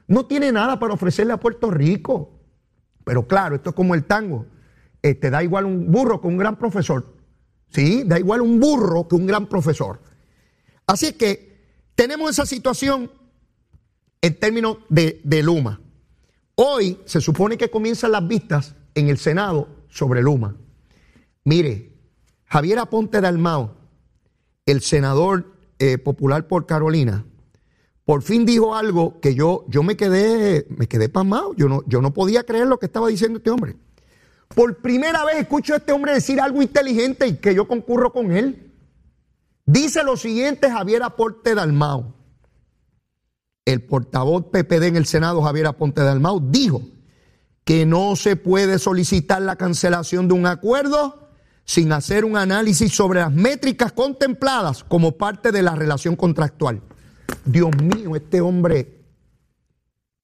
No 0.07 0.25
tiene 0.25 0.51
nada 0.51 0.79
para 0.79 0.93
ofrecerle 0.93 1.33
a 1.33 1.37
Puerto 1.37 1.69
Rico. 1.71 2.39
Pero 3.03 3.27
claro, 3.27 3.55
esto 3.55 3.71
es 3.71 3.75
como 3.75 3.95
el 3.95 4.05
tango. 4.05 4.45
Te 5.01 5.11
este, 5.11 5.29
da 5.29 5.43
igual 5.43 5.65
un 5.65 5.91
burro 5.91 6.21
que 6.21 6.27
un 6.27 6.37
gran 6.37 6.55
profesor. 6.57 7.05
¿Sí? 7.69 8.03
Da 8.05 8.17
igual 8.19 8.41
un 8.41 8.59
burro 8.59 9.07
que 9.07 9.15
un 9.15 9.27
gran 9.27 9.47
profesor. 9.47 9.99
Así 10.85 11.13
que 11.13 11.91
tenemos 11.95 12.29
esa 12.29 12.45
situación 12.45 13.11
en 14.21 14.39
términos 14.39 14.77
de 14.89 15.43
Luma. 15.43 15.81
Hoy 16.59 16.99
se 17.05 17.21
supone 17.21 17.55
que 17.55 17.69
comienzan 17.69 18.13
las 18.13 18.27
vistas 18.27 18.73
en 18.95 19.09
el 19.09 19.19
Senado 19.19 19.67
sobre 19.89 20.23
Luma. 20.23 20.55
Mire, 21.43 21.93
Javier 22.45 22.79
Aponte 22.79 23.21
Dalmao, 23.21 23.75
el 24.65 24.81
senador 24.81 25.53
eh, 25.77 25.99
popular 25.99 26.47
por 26.47 26.65
Carolina, 26.65 27.23
por 28.05 28.23
fin 28.23 28.43
dijo 28.43 28.73
algo 28.73 29.19
que 29.19 29.35
yo, 29.35 29.65
yo 29.67 29.83
me 29.83 29.95
quedé, 29.95 30.65
me 30.69 30.87
quedé 30.87 31.09
pasmado. 31.09 31.53
Yo 31.55 31.69
no, 31.69 31.83
yo 31.85 32.01
no 32.01 32.11
podía 32.11 32.43
creer 32.43 32.65
lo 32.65 32.79
que 32.79 32.87
estaba 32.87 33.09
diciendo 33.09 33.37
este 33.37 33.51
hombre. 33.51 33.75
Por 34.47 34.77
primera 34.77 35.25
vez 35.25 35.37
escucho 35.37 35.75
a 35.75 35.77
este 35.77 35.91
hombre 35.91 36.13
decir 36.13 36.41
algo 36.41 36.63
inteligente 36.63 37.27
y 37.27 37.35
que 37.35 37.53
yo 37.53 37.67
concurro 37.67 38.11
con 38.11 38.31
él. 38.31 38.73
Dice 39.63 40.03
lo 40.03 40.17
siguiente 40.17 40.71
Javier 40.71 41.03
Aponte 41.03 41.53
Dalmao. 41.53 42.16
El 43.67 43.81
portavoz 43.81 44.45
PPD 44.45 44.83
en 44.83 44.95
el 44.95 45.05
Senado, 45.05 45.41
Javier 45.41 45.67
Aponte 45.67 46.01
Dalmao, 46.01 46.39
dijo 46.39 46.83
que 47.65 47.85
no 47.85 48.15
se 48.15 48.37
puede 48.37 48.79
solicitar 48.79 49.41
la 49.41 49.57
cancelación 49.57 50.29
de 50.29 50.35
un 50.35 50.45
acuerdo 50.45 51.27
sin 51.65 51.91
hacer 51.91 52.23
un 52.23 52.37
análisis 52.37 52.95
sobre 52.95 53.19
las 53.19 53.33
métricas 53.33 53.91
contempladas 53.91 54.85
como 54.85 55.17
parte 55.17 55.51
de 55.51 55.63
la 55.63 55.75
relación 55.75 56.15
contractual. 56.15 56.81
Dios 57.43 57.71
mío, 57.83 58.15
este 58.15 58.39
hombre, 58.39 59.01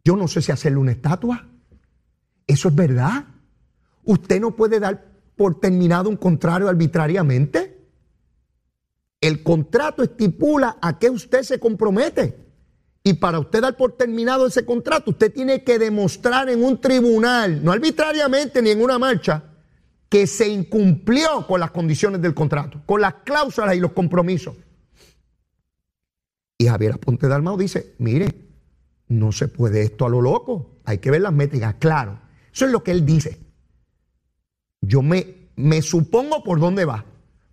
yo 0.06 0.16
no 0.16 0.30
sé 0.30 0.42
si 0.42 0.54
hacerle 0.54 0.78
una 0.78 0.94
estatua. 0.94 1.46
Eso 2.48 2.70
es 2.70 2.76
verdad. 2.76 3.26
Usted 4.06 4.40
no 4.40 4.56
puede 4.56 4.80
dar 4.80 5.06
por 5.36 5.60
terminado 5.60 6.08
un 6.10 6.16
contrato 6.16 6.70
arbitrariamente. 6.70 7.78
El 9.20 9.44
contrato 9.44 10.02
estipula 10.02 10.78
a 10.82 10.98
qué 10.98 11.10
usted 11.10 11.44
se 11.44 11.60
compromete. 11.60 12.43
Y 13.04 13.14
para 13.14 13.40
usted 13.40 13.62
dar 13.62 13.76
por 13.76 13.98
terminado 13.98 14.48
ese 14.48 14.66
contrato, 14.66 15.12
usted 15.12 15.34
tiene 15.34 15.64
que 15.64 15.78
demostrar 15.78 16.50
en 16.50 16.64
un 16.64 16.80
tribunal, 16.80 17.64
no 17.64 17.74
arbitrariamente 17.74 18.62
ni 18.62 18.70
en 18.70 18.82
una 18.82 18.98
marcha, 18.98 19.44
que 20.08 20.26
se 20.26 20.48
incumplió 20.48 21.46
con 21.46 21.60
las 21.60 21.72
condiciones 21.72 22.22
del 22.22 22.34
contrato, 22.34 22.82
con 22.86 23.02
las 23.02 23.16
cláusulas 23.26 23.76
y 23.76 23.80
los 23.80 23.92
compromisos. 23.92 24.56
Y 26.58 26.68
Javier 26.68 26.94
Aponte 26.94 27.28
Dalmau 27.28 27.58
dice, 27.58 27.96
mire, 27.98 28.34
no 29.10 29.34
se 29.34 29.50
puede 29.50 29.82
esto 29.82 30.06
a 30.06 30.10
lo 30.10 30.22
loco, 30.22 30.80
hay 30.86 31.00
que 31.00 31.12
ver 31.12 31.22
las 31.22 31.34
métricas, 31.34 31.76
claro. 31.80 32.22
Eso 32.54 32.66
es 32.66 32.72
lo 32.72 32.84
que 32.84 32.92
él 32.92 33.06
dice. 33.06 33.40
Yo 34.80 35.02
me, 35.02 35.50
me 35.58 35.82
supongo 35.82 36.42
por 36.44 36.60
dónde 36.60 36.86
va. 36.86 37.04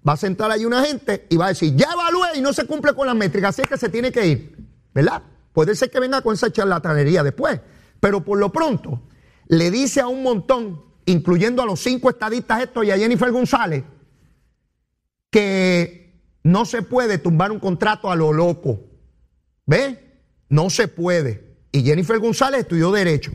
Va 0.06 0.12
a 0.12 0.16
sentar 0.16 0.50
ahí 0.50 0.64
una 0.64 0.84
gente 0.84 1.26
y 1.28 1.36
va 1.36 1.46
a 1.46 1.48
decir, 1.48 1.74
ya 1.74 1.88
evalué 1.92 2.28
y 2.36 2.40
no 2.40 2.52
se 2.52 2.66
cumple 2.66 2.94
con 2.94 3.06
las 3.06 3.16
métricas, 3.16 3.50
así 3.50 3.62
es 3.62 3.68
que 3.68 3.78
se 3.78 3.88
tiene 3.88 4.12
que 4.12 4.26
ir. 4.26 4.56
¿Verdad? 4.94 5.22
Puede 5.52 5.74
ser 5.74 5.90
que 5.90 6.00
venga 6.00 6.22
con 6.22 6.34
esa 6.34 6.52
charlatanería 6.52 7.22
después. 7.22 7.60
Pero 8.00 8.24
por 8.24 8.38
lo 8.38 8.52
pronto, 8.52 9.02
le 9.46 9.70
dice 9.70 10.00
a 10.00 10.06
un 10.06 10.22
montón, 10.22 10.82
incluyendo 11.06 11.62
a 11.62 11.66
los 11.66 11.80
cinco 11.80 12.10
estadistas 12.10 12.62
estos 12.62 12.84
y 12.84 12.90
a 12.90 12.96
Jennifer 12.98 13.30
González, 13.30 13.84
que 15.30 16.00
no 16.42 16.64
se 16.64 16.82
puede 16.82 17.18
tumbar 17.18 17.52
un 17.52 17.60
contrato 17.60 18.10
a 18.10 18.16
lo 18.16 18.32
loco. 18.32 18.80
¿Ve? 19.66 20.22
No 20.48 20.70
se 20.70 20.88
puede. 20.88 21.58
Y 21.72 21.82
Jennifer 21.82 22.18
González 22.18 22.60
estudió 22.60 22.90
Derecho. 22.90 23.32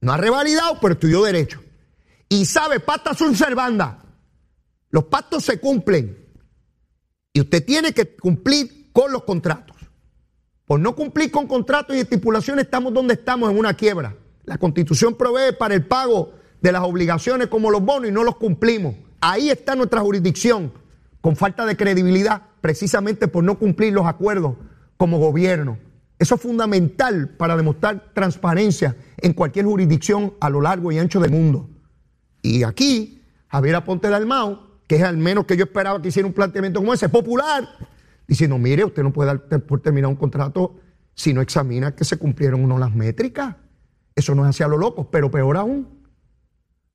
No 0.00 0.12
ha 0.12 0.16
revalidado, 0.16 0.78
pero 0.80 0.94
estudió 0.94 1.22
Derecho. 1.22 1.62
Y 2.28 2.44
sabe, 2.46 2.80
pacta 2.80 3.14
sunt 3.14 3.36
servanda. 3.36 4.04
Los 4.90 5.04
pactos 5.04 5.44
se 5.44 5.58
cumplen. 5.58 6.16
Y 7.32 7.40
usted 7.40 7.64
tiene 7.64 7.92
que 7.92 8.14
cumplir 8.16 8.92
con 8.92 9.10
los 9.10 9.24
contratos. 9.24 9.73
Por 10.66 10.80
no 10.80 10.94
cumplir 10.94 11.30
con 11.30 11.46
contratos 11.46 11.94
y 11.94 12.00
estipulaciones 12.00 12.64
estamos 12.64 12.94
donde 12.94 13.14
estamos, 13.14 13.50
en 13.50 13.58
una 13.58 13.74
quiebra. 13.74 14.16
La 14.44 14.56
constitución 14.58 15.14
provee 15.14 15.54
para 15.58 15.74
el 15.74 15.86
pago 15.86 16.32
de 16.60 16.72
las 16.72 16.82
obligaciones 16.82 17.48
como 17.48 17.70
los 17.70 17.84
bonos 17.84 18.08
y 18.08 18.12
no 18.12 18.24
los 18.24 18.36
cumplimos. 18.36 18.94
Ahí 19.20 19.50
está 19.50 19.74
nuestra 19.74 20.00
jurisdicción, 20.00 20.72
con 21.20 21.36
falta 21.36 21.66
de 21.66 21.76
credibilidad, 21.76 22.42
precisamente 22.60 23.28
por 23.28 23.44
no 23.44 23.58
cumplir 23.58 23.92
los 23.92 24.06
acuerdos 24.06 24.56
como 24.96 25.18
gobierno. 25.18 25.78
Eso 26.18 26.36
es 26.36 26.40
fundamental 26.40 27.30
para 27.36 27.56
demostrar 27.56 28.12
transparencia 28.14 28.96
en 29.18 29.34
cualquier 29.34 29.66
jurisdicción 29.66 30.34
a 30.40 30.48
lo 30.48 30.62
largo 30.62 30.90
y 30.92 30.98
ancho 30.98 31.20
del 31.20 31.32
mundo. 31.32 31.68
Y 32.40 32.62
aquí, 32.62 33.22
Javier 33.48 33.76
Aponte 33.76 34.08
de 34.08 34.14
Almao, 34.14 34.80
que 34.86 34.96
es 34.96 35.02
al 35.02 35.16
menos 35.18 35.44
que 35.44 35.56
yo 35.56 35.64
esperaba 35.64 36.00
que 36.00 36.08
hiciera 36.08 36.26
un 36.26 36.34
planteamiento 36.34 36.80
como 36.80 36.94
ese, 36.94 37.08
popular, 37.08 37.68
diciendo, 38.26 38.58
mire, 38.58 38.84
usted 38.84 39.02
no 39.02 39.12
puede 39.12 39.28
dar 39.28 39.60
por 39.62 39.80
terminar 39.80 40.08
un 40.10 40.16
contrato 40.16 40.76
si 41.14 41.32
no 41.32 41.40
examina 41.40 41.94
que 41.94 42.04
se 42.04 42.16
cumplieron 42.16 42.64
o 42.64 42.66
no 42.66 42.78
las 42.78 42.94
métricas. 42.94 43.56
Eso 44.14 44.34
no 44.34 44.44
es 44.44 44.50
hacia 44.50 44.68
lo 44.68 44.76
loco, 44.76 45.10
pero 45.10 45.30
peor 45.30 45.56
aún, 45.56 46.02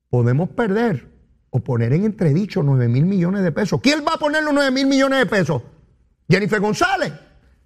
podemos 0.08 0.48
perder 0.50 1.08
o 1.50 1.60
poner 1.60 1.92
en 1.92 2.04
entredicho 2.04 2.62
9 2.62 2.88
mil 2.88 3.06
millones 3.06 3.42
de 3.42 3.52
pesos. 3.52 3.80
¿Quién 3.82 4.04
va 4.06 4.14
a 4.14 4.18
poner 4.18 4.42
los 4.42 4.54
9 4.54 4.70
mil 4.70 4.86
millones 4.86 5.18
de 5.18 5.26
pesos? 5.26 5.62
Jennifer 6.28 6.60
González. 6.60 7.12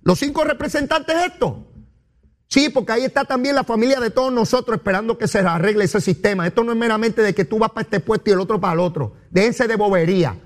Los 0.03 0.19
cinco 0.19 0.45
representantes 0.45 1.17
estos. 1.27 1.55
Sí, 2.47 2.69
porque 2.69 2.93
ahí 2.93 3.05
está 3.05 3.25
también 3.25 3.55
la 3.55 3.65
familia 3.65 4.01
de 4.01 4.11
todos 4.11 4.33
nosotros 4.33 4.77
esperando 4.77 5.17
que 5.17 5.27
se 5.27 5.39
arregle 5.39 5.85
ese 5.85 6.01
sistema. 6.01 6.47
Esto 6.47 6.63
no 6.63 6.73
es 6.73 6.79
meramente 6.79 7.23
de 7.23 7.35
que 7.35 7.45
tú 7.45 7.59
vas 7.59 7.71
para 7.71 7.83
este 7.83 8.01
puesto 8.01 8.31
y 8.31 8.35
el 8.35 8.41
otro 8.41 8.61
para 8.61 8.75
el 8.75 8.81
otro. 8.81 9.15
Déjense 9.31 9.67
de 9.67 9.77
bobería. 9.77 10.39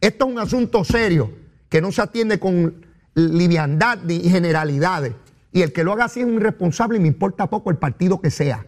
Esto 0.00 0.26
es 0.26 0.32
un 0.32 0.38
asunto 0.38 0.84
serio 0.84 1.45
que 1.68 1.80
no 1.80 1.92
se 1.92 2.02
atiende 2.02 2.38
con 2.38 2.86
liviandad 3.14 3.98
ni 4.04 4.20
generalidades. 4.20 5.14
Y 5.52 5.62
el 5.62 5.72
que 5.72 5.84
lo 5.84 5.92
haga 5.92 6.04
así 6.04 6.20
es 6.20 6.26
un 6.26 6.34
irresponsable 6.34 6.98
y 6.98 7.00
me 7.00 7.08
importa 7.08 7.48
poco 7.48 7.70
el 7.70 7.78
partido 7.78 8.20
que 8.20 8.30
sea. 8.30 8.66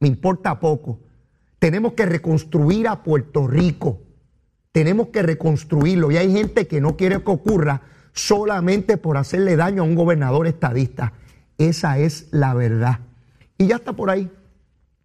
Me 0.00 0.08
importa 0.08 0.58
poco. 0.58 1.00
Tenemos 1.58 1.92
que 1.92 2.06
reconstruir 2.06 2.88
a 2.88 3.02
Puerto 3.02 3.46
Rico. 3.46 4.00
Tenemos 4.72 5.08
que 5.08 5.22
reconstruirlo. 5.22 6.10
Y 6.10 6.16
hay 6.16 6.32
gente 6.32 6.66
que 6.66 6.80
no 6.80 6.96
quiere 6.96 7.22
que 7.22 7.30
ocurra 7.30 7.82
solamente 8.12 8.96
por 8.96 9.16
hacerle 9.16 9.56
daño 9.56 9.82
a 9.82 9.86
un 9.86 9.94
gobernador 9.94 10.46
estadista. 10.46 11.12
Esa 11.56 11.98
es 11.98 12.28
la 12.32 12.52
verdad. 12.52 12.98
Y 13.56 13.68
ya 13.68 13.76
está 13.76 13.92
por 13.92 14.10
ahí. 14.10 14.30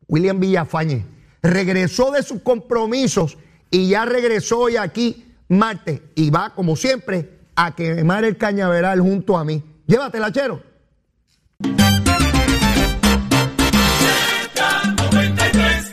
William 0.08 0.40
Villafañe 0.40 1.06
regresó 1.42 2.12
de 2.12 2.24
sus 2.24 2.42
compromisos 2.42 3.38
y 3.70 3.90
ya 3.90 4.06
regresó 4.06 4.60
hoy 4.60 4.78
aquí 4.78 5.29
martes 5.50 6.02
y 6.16 6.30
va, 6.30 6.54
como 6.56 6.76
siempre, 6.76 7.40
a 7.56 7.76
quemar 7.76 8.24
el 8.24 8.38
cañaveral 8.38 9.02
junto 9.02 9.38
a 9.38 9.44
mí. 9.44 9.64
Llévatela, 9.86 10.32
chero. 10.32 10.69